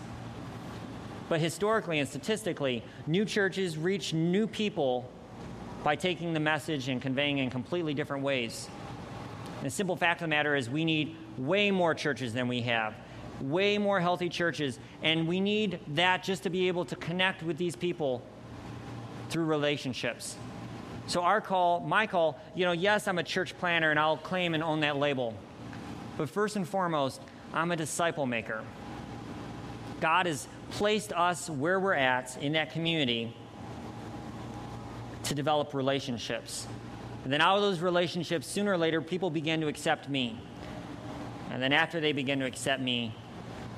But 1.28 1.40
historically 1.40 1.98
and 1.98 2.08
statistically, 2.08 2.82
new 3.06 3.24
churches 3.24 3.78
reach 3.78 4.12
new 4.12 4.46
people 4.46 5.08
by 5.82 5.96
taking 5.96 6.32
the 6.32 6.40
message 6.40 6.88
and 6.88 7.00
conveying 7.00 7.38
in 7.38 7.50
completely 7.50 7.94
different 7.94 8.22
ways. 8.22 8.68
And 9.58 9.66
the 9.66 9.70
simple 9.70 9.96
fact 9.96 10.20
of 10.20 10.24
the 10.24 10.28
matter 10.28 10.56
is, 10.56 10.68
we 10.68 10.84
need 10.84 11.16
way 11.38 11.70
more 11.70 11.94
churches 11.94 12.32
than 12.32 12.48
we 12.48 12.62
have, 12.62 12.94
way 13.40 13.78
more 13.78 14.00
healthy 14.00 14.28
churches, 14.28 14.78
and 15.02 15.26
we 15.26 15.40
need 15.40 15.80
that 15.88 16.22
just 16.22 16.42
to 16.42 16.50
be 16.50 16.68
able 16.68 16.84
to 16.87 16.96
connect 16.96 17.42
with 17.42 17.56
these 17.56 17.76
people 17.76 18.22
through 19.28 19.44
relationships. 19.44 20.37
So, 21.06 21.20
our 21.20 21.40
call, 21.40 21.80
my 21.80 22.06
call, 22.06 22.38
you 22.54 22.64
know, 22.64 22.72
yes, 22.72 23.08
I'm 23.08 23.18
a 23.18 23.22
church 23.22 23.56
planner 23.58 23.90
and 23.90 23.98
I'll 23.98 24.16
claim 24.16 24.54
and 24.54 24.62
own 24.62 24.80
that 24.80 24.96
label. 24.96 25.34
But 26.16 26.30
first 26.30 26.56
and 26.56 26.66
foremost, 26.66 27.20
I'm 27.52 27.70
a 27.72 27.76
disciple 27.76 28.26
maker. 28.26 28.62
God 30.00 30.26
has 30.26 30.48
placed 30.70 31.12
us 31.12 31.48
where 31.48 31.79
we're 31.79 31.94
at 31.94 32.37
in 32.42 32.53
that 32.53 32.72
community 32.72 33.35
to 35.24 35.35
develop 35.35 35.74
relationships. 35.74 36.66
And 37.24 37.33
then 37.33 37.40
out 37.40 37.57
of 37.57 37.62
those 37.62 37.81
relationships, 37.81 38.46
sooner 38.46 38.72
or 38.72 38.79
later, 38.79 39.00
people 39.00 39.31
begin 39.31 39.61
to 39.62 39.68
accept 39.68 40.09
me. 40.09 40.38
And 41.50 41.62
then 41.62 41.72
after 41.72 42.00
they 42.00 42.12
begin 42.12 42.40
to 42.40 42.46
accept 42.46 42.83
me, 42.83 43.14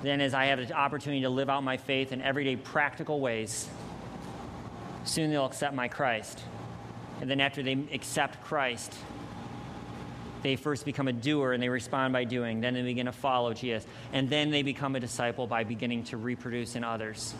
then 0.02 0.20
as 0.20 0.34
I 0.34 0.46
have 0.46 0.66
the 0.66 0.74
opportunity 0.74 1.22
to 1.22 1.28
live 1.28 1.48
out 1.48 1.62
my 1.62 1.76
faith 1.76 2.12
in 2.12 2.20
everyday 2.22 2.56
practical 2.56 3.20
ways, 3.20 3.68
soon 5.04 5.30
they'll 5.30 5.46
accept 5.46 5.74
my 5.74 5.88
Christ. 5.88 6.42
And 7.20 7.30
then 7.30 7.40
after 7.40 7.62
they 7.62 7.78
accept 7.92 8.42
Christ, 8.42 8.94
they 10.46 10.54
first 10.54 10.84
become 10.84 11.08
a 11.08 11.12
doer 11.12 11.52
and 11.52 11.60
they 11.60 11.68
respond 11.68 12.12
by 12.12 12.22
doing. 12.22 12.60
Then 12.60 12.74
they 12.74 12.82
begin 12.82 13.06
to 13.06 13.12
follow 13.12 13.52
Jesus. 13.52 13.84
And 14.12 14.30
then 14.30 14.52
they 14.52 14.62
become 14.62 14.94
a 14.94 15.00
disciple 15.00 15.48
by 15.48 15.64
beginning 15.64 16.04
to 16.04 16.16
reproduce 16.16 16.76
in 16.76 16.84
others. 16.84 17.34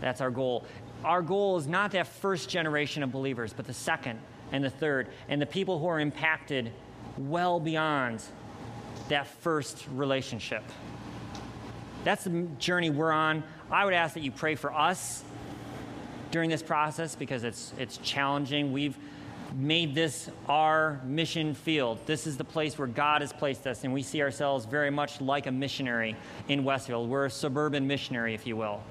That's 0.00 0.20
our 0.20 0.30
goal. 0.30 0.64
Our 1.04 1.22
goal 1.22 1.56
is 1.56 1.66
not 1.66 1.90
that 1.92 2.06
first 2.06 2.48
generation 2.48 3.02
of 3.02 3.10
believers, 3.10 3.52
but 3.52 3.66
the 3.66 3.74
second 3.74 4.20
and 4.52 4.62
the 4.62 4.70
third, 4.70 5.08
and 5.28 5.42
the 5.42 5.46
people 5.46 5.80
who 5.80 5.86
are 5.88 5.98
impacted 5.98 6.70
well 7.18 7.58
beyond 7.58 8.22
that 9.08 9.26
first 9.26 9.84
relationship. 9.92 10.62
That's 12.04 12.22
the 12.22 12.46
journey 12.60 12.90
we're 12.90 13.10
on. 13.10 13.42
I 13.72 13.84
would 13.84 13.94
ask 13.94 14.14
that 14.14 14.22
you 14.22 14.30
pray 14.30 14.54
for 14.54 14.72
us 14.72 15.24
during 16.30 16.48
this 16.48 16.62
process 16.62 17.16
because 17.16 17.42
it's, 17.42 17.72
it's 17.76 17.96
challenging. 17.98 18.72
We've 18.72 18.96
made 19.54 19.94
this 19.94 20.30
our 20.48 21.00
mission 21.04 21.54
field. 21.54 21.98
This 22.06 22.26
is 22.26 22.36
the 22.36 22.44
place 22.44 22.78
where 22.78 22.88
God 22.88 23.20
has 23.20 23.32
placed 23.32 23.66
us, 23.66 23.84
and 23.84 23.92
we 23.92 24.02
see 24.02 24.22
ourselves 24.22 24.64
very 24.64 24.90
much 24.90 25.20
like 25.20 25.46
a 25.46 25.52
missionary 25.52 26.16
in 26.48 26.64
Westfield. 26.64 27.08
We're 27.08 27.26
a 27.26 27.30
suburban 27.30 27.86
missionary, 27.86 28.34
if 28.34 28.46
you 28.46 28.56
will. 28.56 28.82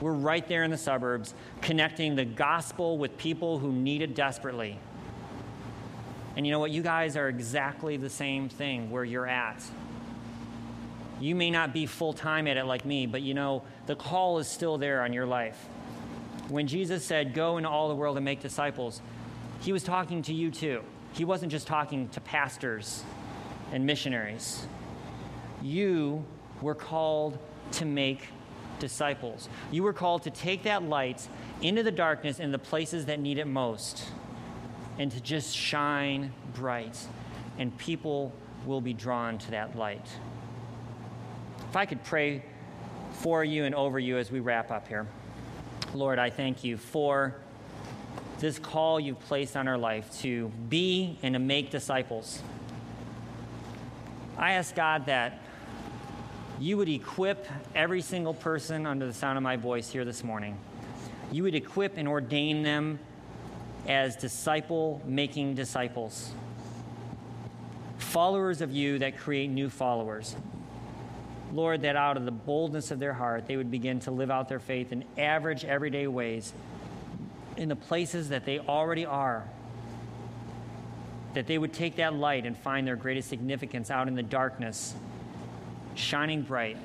We're 0.00 0.12
right 0.12 0.46
there 0.48 0.64
in 0.64 0.70
the 0.70 0.78
suburbs, 0.78 1.34
connecting 1.60 2.16
the 2.16 2.24
gospel 2.24 2.98
with 2.98 3.16
people 3.18 3.58
who 3.58 3.72
need 3.72 4.02
it 4.02 4.14
desperately. 4.14 4.78
And 6.36 6.46
you 6.46 6.52
know 6.52 6.58
what? 6.58 6.70
You 6.70 6.82
guys 6.82 7.16
are 7.16 7.28
exactly 7.28 7.96
the 7.96 8.10
same 8.10 8.48
thing 8.48 8.90
where 8.90 9.04
you're 9.04 9.28
at. 9.28 9.62
You 11.20 11.36
may 11.36 11.50
not 11.50 11.72
be 11.72 11.86
full 11.86 12.14
time 12.14 12.48
at 12.48 12.56
it 12.56 12.64
like 12.64 12.84
me, 12.84 13.06
but 13.06 13.22
you 13.22 13.34
know, 13.34 13.62
the 13.86 13.94
call 13.94 14.38
is 14.38 14.48
still 14.48 14.76
there 14.76 15.02
on 15.02 15.12
your 15.12 15.26
life. 15.26 15.56
When 16.48 16.66
Jesus 16.66 17.04
said, 17.04 17.32
Go 17.32 17.58
into 17.58 17.68
all 17.68 17.88
the 17.88 17.94
world 17.94 18.16
and 18.16 18.24
make 18.24 18.40
disciples, 18.40 19.00
he 19.62 19.72
was 19.72 19.82
talking 19.82 20.22
to 20.22 20.34
you 20.34 20.50
too. 20.50 20.82
He 21.12 21.24
wasn't 21.24 21.52
just 21.52 21.66
talking 21.66 22.08
to 22.10 22.20
pastors 22.20 23.02
and 23.72 23.86
missionaries. 23.86 24.66
You 25.62 26.24
were 26.60 26.74
called 26.74 27.38
to 27.72 27.84
make 27.84 28.28
disciples. 28.78 29.48
You 29.70 29.84
were 29.84 29.92
called 29.92 30.24
to 30.24 30.30
take 30.30 30.64
that 30.64 30.82
light 30.82 31.26
into 31.60 31.82
the 31.82 31.92
darkness 31.92 32.40
in 32.40 32.50
the 32.50 32.58
places 32.58 33.06
that 33.06 33.20
need 33.20 33.38
it 33.38 33.46
most 33.46 34.04
and 34.98 35.10
to 35.12 35.20
just 35.20 35.56
shine 35.56 36.32
bright, 36.54 36.98
and 37.58 37.76
people 37.78 38.32
will 38.66 38.80
be 38.80 38.92
drawn 38.92 39.38
to 39.38 39.50
that 39.52 39.76
light. 39.76 40.06
If 41.68 41.76
I 41.76 41.86
could 41.86 42.02
pray 42.04 42.44
for 43.12 43.44
you 43.44 43.64
and 43.64 43.74
over 43.74 43.98
you 43.98 44.18
as 44.18 44.30
we 44.30 44.40
wrap 44.40 44.70
up 44.70 44.88
here. 44.88 45.06
Lord, 45.94 46.18
I 46.18 46.30
thank 46.30 46.64
you 46.64 46.76
for 46.76 47.36
this 48.42 48.58
call 48.58 48.98
you've 48.98 49.20
placed 49.20 49.56
on 49.56 49.68
our 49.68 49.78
life 49.78 50.12
to 50.20 50.48
be 50.68 51.16
and 51.22 51.34
to 51.34 51.38
make 51.38 51.70
disciples. 51.70 52.42
I 54.36 54.54
ask 54.54 54.74
God 54.74 55.06
that 55.06 55.38
you 56.58 56.76
would 56.76 56.88
equip 56.88 57.46
every 57.72 58.00
single 58.00 58.34
person 58.34 58.84
under 58.84 59.06
the 59.06 59.12
sound 59.12 59.38
of 59.38 59.44
my 59.44 59.56
voice 59.56 59.90
here 59.90 60.04
this 60.04 60.24
morning. 60.24 60.58
You 61.30 61.44
would 61.44 61.54
equip 61.54 61.96
and 61.96 62.08
ordain 62.08 62.64
them 62.64 62.98
as 63.86 64.16
disciple 64.16 65.00
making 65.06 65.54
disciples, 65.54 66.32
followers 67.98 68.60
of 68.60 68.72
you 68.72 68.98
that 68.98 69.18
create 69.18 69.50
new 69.50 69.70
followers. 69.70 70.34
Lord, 71.52 71.82
that 71.82 71.94
out 71.94 72.16
of 72.16 72.24
the 72.24 72.32
boldness 72.32 72.90
of 72.90 72.98
their 72.98 73.12
heart, 73.12 73.46
they 73.46 73.56
would 73.56 73.70
begin 73.70 74.00
to 74.00 74.10
live 74.10 74.32
out 74.32 74.48
their 74.48 74.58
faith 74.58 74.90
in 74.90 75.04
average, 75.16 75.64
everyday 75.64 76.08
ways 76.08 76.52
in 77.56 77.68
the 77.68 77.76
places 77.76 78.28
that 78.30 78.44
they 78.44 78.58
already 78.58 79.06
are. 79.06 79.44
That 81.34 81.46
they 81.46 81.58
would 81.58 81.72
take 81.72 81.96
that 81.96 82.14
light 82.14 82.44
and 82.44 82.56
find 82.56 82.86
their 82.86 82.96
greatest 82.96 83.28
significance 83.28 83.90
out 83.90 84.08
in 84.08 84.14
the 84.14 84.22
darkness, 84.22 84.94
shining 85.94 86.42
bright 86.42 86.76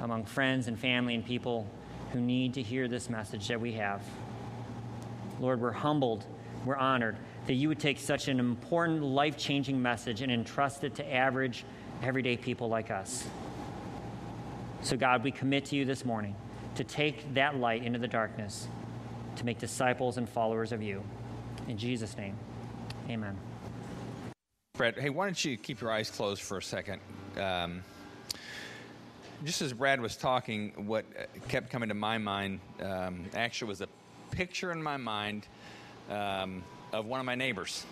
among 0.00 0.24
friends 0.24 0.68
and 0.68 0.78
family 0.78 1.14
and 1.14 1.24
people 1.24 1.66
who 2.12 2.20
need 2.20 2.54
to 2.54 2.62
hear 2.62 2.88
this 2.88 3.10
message 3.10 3.48
that 3.48 3.60
we 3.60 3.72
have. 3.72 4.02
Lord, 5.40 5.60
we're 5.60 5.72
humbled, 5.72 6.24
we're 6.64 6.76
honored 6.76 7.16
that 7.46 7.54
you 7.54 7.68
would 7.68 7.78
take 7.78 7.98
such 7.98 8.28
an 8.28 8.40
important, 8.40 9.02
life 9.02 9.36
changing 9.36 9.80
message 9.80 10.22
and 10.22 10.32
entrust 10.32 10.84
it 10.84 10.94
to 10.94 11.12
average, 11.12 11.64
everyday 12.02 12.36
people 12.36 12.68
like 12.68 12.90
us. 12.90 13.26
So, 14.82 14.96
God, 14.96 15.24
we 15.24 15.30
commit 15.30 15.66
to 15.66 15.76
you 15.76 15.84
this 15.84 16.04
morning 16.04 16.34
to 16.76 16.84
take 16.84 17.34
that 17.34 17.56
light 17.56 17.82
into 17.82 17.98
the 17.98 18.08
darkness, 18.08 18.68
to 19.36 19.44
make 19.44 19.58
disciples 19.58 20.16
and 20.16 20.28
followers 20.28 20.72
of 20.72 20.82
you. 20.82 21.02
In 21.68 21.78
Jesus' 21.78 22.16
name, 22.16 22.36
amen. 23.08 23.36
Brad, 24.76 24.98
hey, 24.98 25.10
why 25.10 25.26
don't 25.26 25.44
you 25.44 25.56
keep 25.56 25.80
your 25.80 25.90
eyes 25.90 26.10
closed 26.10 26.42
for 26.42 26.58
a 26.58 26.62
second? 26.62 27.00
Um, 27.40 27.82
just 29.44 29.62
as 29.62 29.72
Brad 29.72 30.00
was 30.00 30.16
talking, 30.16 30.72
what 30.86 31.04
kept 31.48 31.70
coming 31.70 31.90
to 31.90 31.94
my 31.94 32.18
mind 32.18 32.60
um, 32.82 33.24
actually 33.34 33.68
was 33.68 33.80
a 33.82 33.88
picture 34.30 34.72
in 34.72 34.82
my 34.82 34.96
mind 34.96 35.46
um, 36.10 36.64
of 36.92 37.06
one 37.06 37.20
of 37.20 37.26
my 37.26 37.34
neighbors 37.34 37.84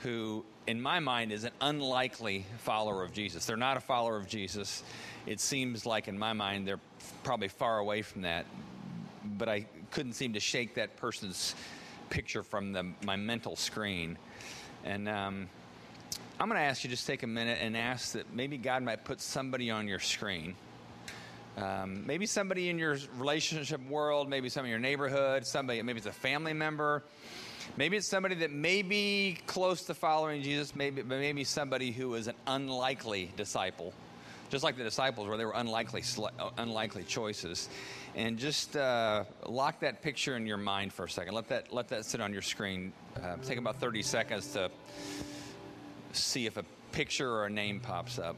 who, 0.00 0.44
in 0.66 0.80
my 0.80 1.00
mind, 1.00 1.32
is 1.32 1.44
an 1.44 1.52
unlikely 1.60 2.44
follower 2.58 3.02
of 3.02 3.12
Jesus. 3.12 3.46
They're 3.46 3.56
not 3.56 3.76
a 3.76 3.80
follower 3.80 4.16
of 4.16 4.26
Jesus. 4.26 4.82
It 5.26 5.40
seems 5.40 5.86
like, 5.86 6.08
in 6.08 6.18
my 6.18 6.32
mind, 6.32 6.66
they're 6.66 6.80
probably 7.22 7.48
far 7.48 7.78
away 7.78 8.02
from 8.02 8.22
that. 8.22 8.46
But 9.24 9.48
I 9.48 9.66
couldn't 9.94 10.14
seem 10.14 10.32
to 10.32 10.40
shake 10.40 10.74
that 10.74 10.96
person's 10.96 11.54
picture 12.10 12.42
from 12.42 12.72
the, 12.72 12.84
my 13.04 13.14
mental 13.14 13.54
screen. 13.54 14.18
And 14.84 15.08
um, 15.08 15.48
I'm 16.40 16.48
going 16.48 16.60
to 16.60 16.64
ask 16.64 16.82
you 16.82 16.90
just 16.90 17.06
take 17.06 17.22
a 17.22 17.28
minute 17.28 17.58
and 17.62 17.76
ask 17.76 18.12
that 18.12 18.34
maybe 18.34 18.58
God 18.58 18.82
might 18.82 19.04
put 19.04 19.20
somebody 19.20 19.70
on 19.70 19.86
your 19.86 20.00
screen. 20.00 20.56
Um, 21.56 22.04
maybe 22.04 22.26
somebody 22.26 22.68
in 22.68 22.78
your 22.78 22.98
relationship 23.16 23.80
world, 23.88 24.28
maybe 24.28 24.48
some 24.48 24.64
in 24.64 24.70
your 24.70 24.80
neighborhood, 24.80 25.46
somebody, 25.46 25.80
maybe 25.82 25.98
it's 25.98 26.06
a 26.08 26.12
family 26.12 26.52
member, 26.52 27.04
maybe 27.76 27.96
it's 27.96 28.08
somebody 28.08 28.34
that 28.36 28.50
may 28.50 28.82
be 28.82 29.38
close 29.46 29.84
to 29.84 29.94
following 29.94 30.42
Jesus, 30.42 30.74
maybe, 30.74 31.02
but 31.02 31.18
maybe 31.18 31.44
somebody 31.44 31.92
who 31.92 32.14
is 32.16 32.26
an 32.26 32.34
unlikely 32.48 33.30
disciple, 33.36 33.94
just 34.54 34.62
like 34.62 34.76
the 34.76 34.84
disciples 34.84 35.26
where 35.26 35.36
they 35.36 35.44
were 35.44 35.56
unlikely, 35.56 36.04
uh, 36.38 36.50
unlikely 36.58 37.02
choices. 37.02 37.68
And 38.14 38.38
just 38.38 38.76
uh, 38.76 39.24
lock 39.46 39.80
that 39.80 40.00
picture 40.00 40.36
in 40.36 40.46
your 40.46 40.58
mind 40.58 40.92
for 40.92 41.06
a 41.06 41.10
second. 41.10 41.34
Let 41.34 41.48
that 41.48 41.72
let 41.74 41.88
that 41.88 42.04
sit 42.04 42.20
on 42.20 42.32
your 42.32 42.42
screen. 42.42 42.92
Uh, 43.20 43.36
take 43.44 43.58
about 43.58 43.80
30 43.80 44.02
seconds 44.02 44.52
to 44.52 44.70
see 46.12 46.46
if 46.46 46.56
a 46.56 46.64
picture 46.92 47.28
or 47.28 47.46
a 47.46 47.50
name 47.50 47.80
pops 47.80 48.20
up. 48.20 48.36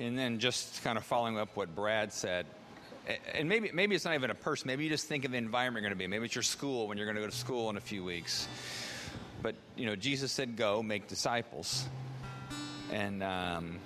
And 0.00 0.16
then 0.16 0.38
just 0.38 0.82
kind 0.84 0.96
of 0.96 1.04
following 1.04 1.38
up 1.38 1.56
what 1.56 1.74
Brad 1.74 2.12
said, 2.12 2.46
and 3.34 3.48
maybe 3.48 3.70
maybe 3.72 3.94
it's 3.94 4.04
not 4.04 4.14
even 4.14 4.30
a 4.30 4.34
person. 4.34 4.68
Maybe 4.68 4.84
you 4.84 4.90
just 4.90 5.06
think 5.06 5.24
of 5.24 5.32
the 5.32 5.38
environment 5.38 5.82
you're 5.82 5.90
going 5.90 5.98
to 5.98 6.02
be. 6.02 6.06
Maybe 6.06 6.26
it's 6.26 6.34
your 6.34 6.42
school 6.42 6.86
when 6.86 6.98
you're 6.98 7.06
going 7.06 7.16
to 7.16 7.22
go 7.22 7.28
to 7.28 7.36
school 7.36 7.68
in 7.70 7.76
a 7.76 7.80
few 7.80 8.04
weeks. 8.04 8.46
But 9.42 9.54
you 9.76 9.86
know, 9.86 9.96
Jesus 9.96 10.30
said, 10.30 10.56
"Go 10.56 10.82
make 10.82 11.08
disciples." 11.08 11.86
And 12.92 13.22
um, 13.22 13.78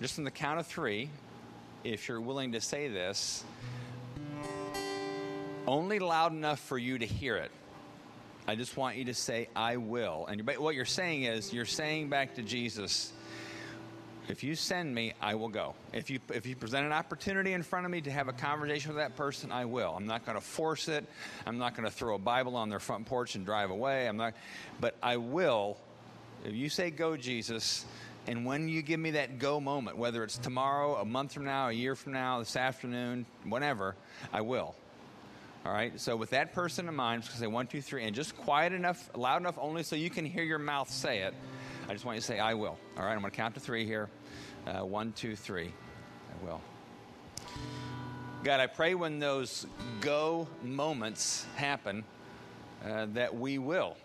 just 0.00 0.18
on 0.18 0.24
the 0.24 0.30
count 0.30 0.60
of 0.60 0.66
three, 0.66 1.10
if 1.84 2.08
you're 2.08 2.20
willing 2.20 2.52
to 2.52 2.60
say 2.60 2.88
this, 2.88 3.44
only 5.66 5.98
loud 5.98 6.32
enough 6.32 6.60
for 6.60 6.78
you 6.78 6.98
to 6.98 7.06
hear 7.06 7.36
it. 7.36 7.50
I 8.46 8.56
just 8.56 8.76
want 8.76 8.96
you 8.96 9.04
to 9.06 9.14
say, 9.14 9.48
I 9.54 9.76
will. 9.76 10.26
And 10.26 10.46
what 10.58 10.74
you're 10.74 10.84
saying 10.84 11.24
is, 11.24 11.52
you're 11.52 11.66
saying 11.66 12.08
back 12.08 12.34
to 12.36 12.42
Jesus, 12.42 13.12
if 14.30 14.44
you 14.44 14.54
send 14.54 14.94
me, 14.94 15.12
I 15.20 15.34
will 15.34 15.48
go. 15.48 15.74
If 15.92 16.08
you, 16.08 16.20
if 16.32 16.46
you 16.46 16.54
present 16.54 16.86
an 16.86 16.92
opportunity 16.92 17.52
in 17.52 17.64
front 17.64 17.84
of 17.84 17.90
me 17.90 18.00
to 18.02 18.10
have 18.12 18.28
a 18.28 18.32
conversation 18.32 18.90
with 18.90 18.98
that 18.98 19.16
person, 19.16 19.50
I 19.50 19.64
will. 19.64 19.94
I'm 19.96 20.06
not 20.06 20.24
going 20.24 20.38
to 20.38 20.44
force 20.44 20.86
it. 20.86 21.04
I'm 21.46 21.58
not 21.58 21.74
going 21.74 21.88
to 21.88 21.90
throw 21.90 22.14
a 22.14 22.18
Bible 22.18 22.54
on 22.54 22.68
their 22.68 22.78
front 22.78 23.06
porch 23.06 23.34
and 23.34 23.44
drive 23.44 23.70
away. 23.70 24.06
I'm 24.06 24.16
not, 24.16 24.34
but 24.80 24.94
I 25.02 25.16
will. 25.16 25.78
If 26.44 26.54
you 26.54 26.68
say, 26.68 26.90
Go, 26.90 27.16
Jesus, 27.16 27.84
and 28.28 28.46
when 28.46 28.68
you 28.68 28.82
give 28.82 29.00
me 29.00 29.12
that 29.12 29.40
go 29.40 29.60
moment, 29.60 29.96
whether 29.96 30.22
it's 30.22 30.38
tomorrow, 30.38 30.94
a 30.96 31.04
month 31.04 31.32
from 31.32 31.44
now, 31.44 31.68
a 31.68 31.72
year 31.72 31.96
from 31.96 32.12
now, 32.12 32.38
this 32.38 32.54
afternoon, 32.54 33.26
whenever, 33.44 33.96
I 34.32 34.42
will. 34.42 34.76
All 35.66 35.72
right. 35.72 35.98
So 36.00 36.16
with 36.16 36.30
that 36.30 36.54
person 36.54 36.88
in 36.88 36.94
mind, 36.94 37.24
just 37.24 37.38
say 37.38 37.46
one, 37.46 37.66
two, 37.66 37.82
three, 37.82 38.04
and 38.04 38.14
just 38.14 38.36
quiet 38.36 38.72
enough, 38.72 39.10
loud 39.16 39.42
enough, 39.42 39.58
only 39.58 39.82
so 39.82 39.96
you 39.96 40.08
can 40.08 40.24
hear 40.24 40.44
your 40.44 40.58
mouth 40.58 40.88
say 40.88 41.18
it. 41.18 41.34
I 41.88 41.92
just 41.92 42.04
want 42.04 42.16
you 42.16 42.20
to 42.20 42.26
say, 42.26 42.38
"I 42.38 42.54
will." 42.54 42.78
All 42.96 43.04
right. 43.04 43.12
I'm 43.12 43.20
going 43.20 43.30
to 43.30 43.36
count 43.36 43.54
to 43.54 43.60
three 43.60 43.84
here. 43.84 44.08
Uh, 44.66 44.84
one, 44.84 45.12
two, 45.12 45.34
three. 45.34 45.72
I 46.30 46.44
will. 46.44 46.60
God, 48.44 48.60
I 48.60 48.66
pray 48.66 48.94
when 48.94 49.18
those 49.18 49.66
go 50.00 50.48
moments 50.62 51.46
happen, 51.56 52.04
uh, 52.84 53.06
that 53.12 53.36
we 53.36 53.58
will 53.58 53.96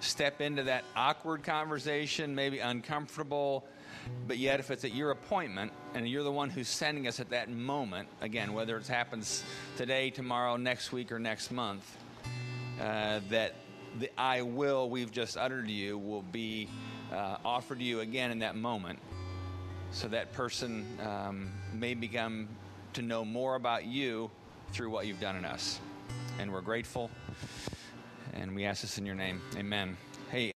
step 0.00 0.40
into 0.40 0.62
that 0.64 0.84
awkward 0.94 1.42
conversation, 1.42 2.34
maybe 2.34 2.58
uncomfortable, 2.58 3.64
but 4.26 4.38
yet 4.38 4.60
if 4.60 4.70
it's 4.70 4.84
at 4.84 4.94
your 4.94 5.10
appointment 5.10 5.72
and 5.94 6.08
you're 6.08 6.22
the 6.22 6.32
one 6.32 6.50
who's 6.50 6.68
sending 6.68 7.06
us 7.06 7.18
at 7.20 7.30
that 7.30 7.50
moment, 7.50 8.08
again, 8.20 8.52
whether 8.52 8.76
it 8.76 8.86
happens 8.86 9.44
today, 9.76 10.10
tomorrow, 10.10 10.56
next 10.56 10.92
week, 10.92 11.10
or 11.10 11.18
next 11.18 11.50
month, 11.50 11.96
uh, 12.80 13.20
that 13.30 13.54
the 13.98 14.10
I 14.18 14.42
will 14.42 14.90
we've 14.90 15.10
just 15.10 15.36
uttered 15.36 15.66
to 15.68 15.72
you 15.72 15.96
will 15.96 16.22
be 16.22 16.68
uh, 17.12 17.38
offered 17.44 17.78
to 17.78 17.84
you 17.84 18.00
again 18.00 18.30
in 18.30 18.40
that 18.40 18.56
moment. 18.56 18.98
So 19.92 20.08
that 20.08 20.32
person 20.32 20.86
um, 21.02 21.50
may 21.72 21.94
become 21.94 22.48
to 22.94 23.02
know 23.02 23.24
more 23.24 23.54
about 23.54 23.84
you 23.84 24.30
through 24.72 24.90
what 24.90 25.06
you've 25.06 25.20
done 25.20 25.36
in 25.36 25.44
us. 25.44 25.80
And 26.38 26.52
we're 26.52 26.60
grateful. 26.60 27.10
And 28.34 28.54
we 28.54 28.64
ask 28.64 28.82
this 28.82 28.98
in 28.98 29.06
your 29.06 29.14
name. 29.14 29.40
Amen. 29.56 29.96
Hey, 30.30 30.52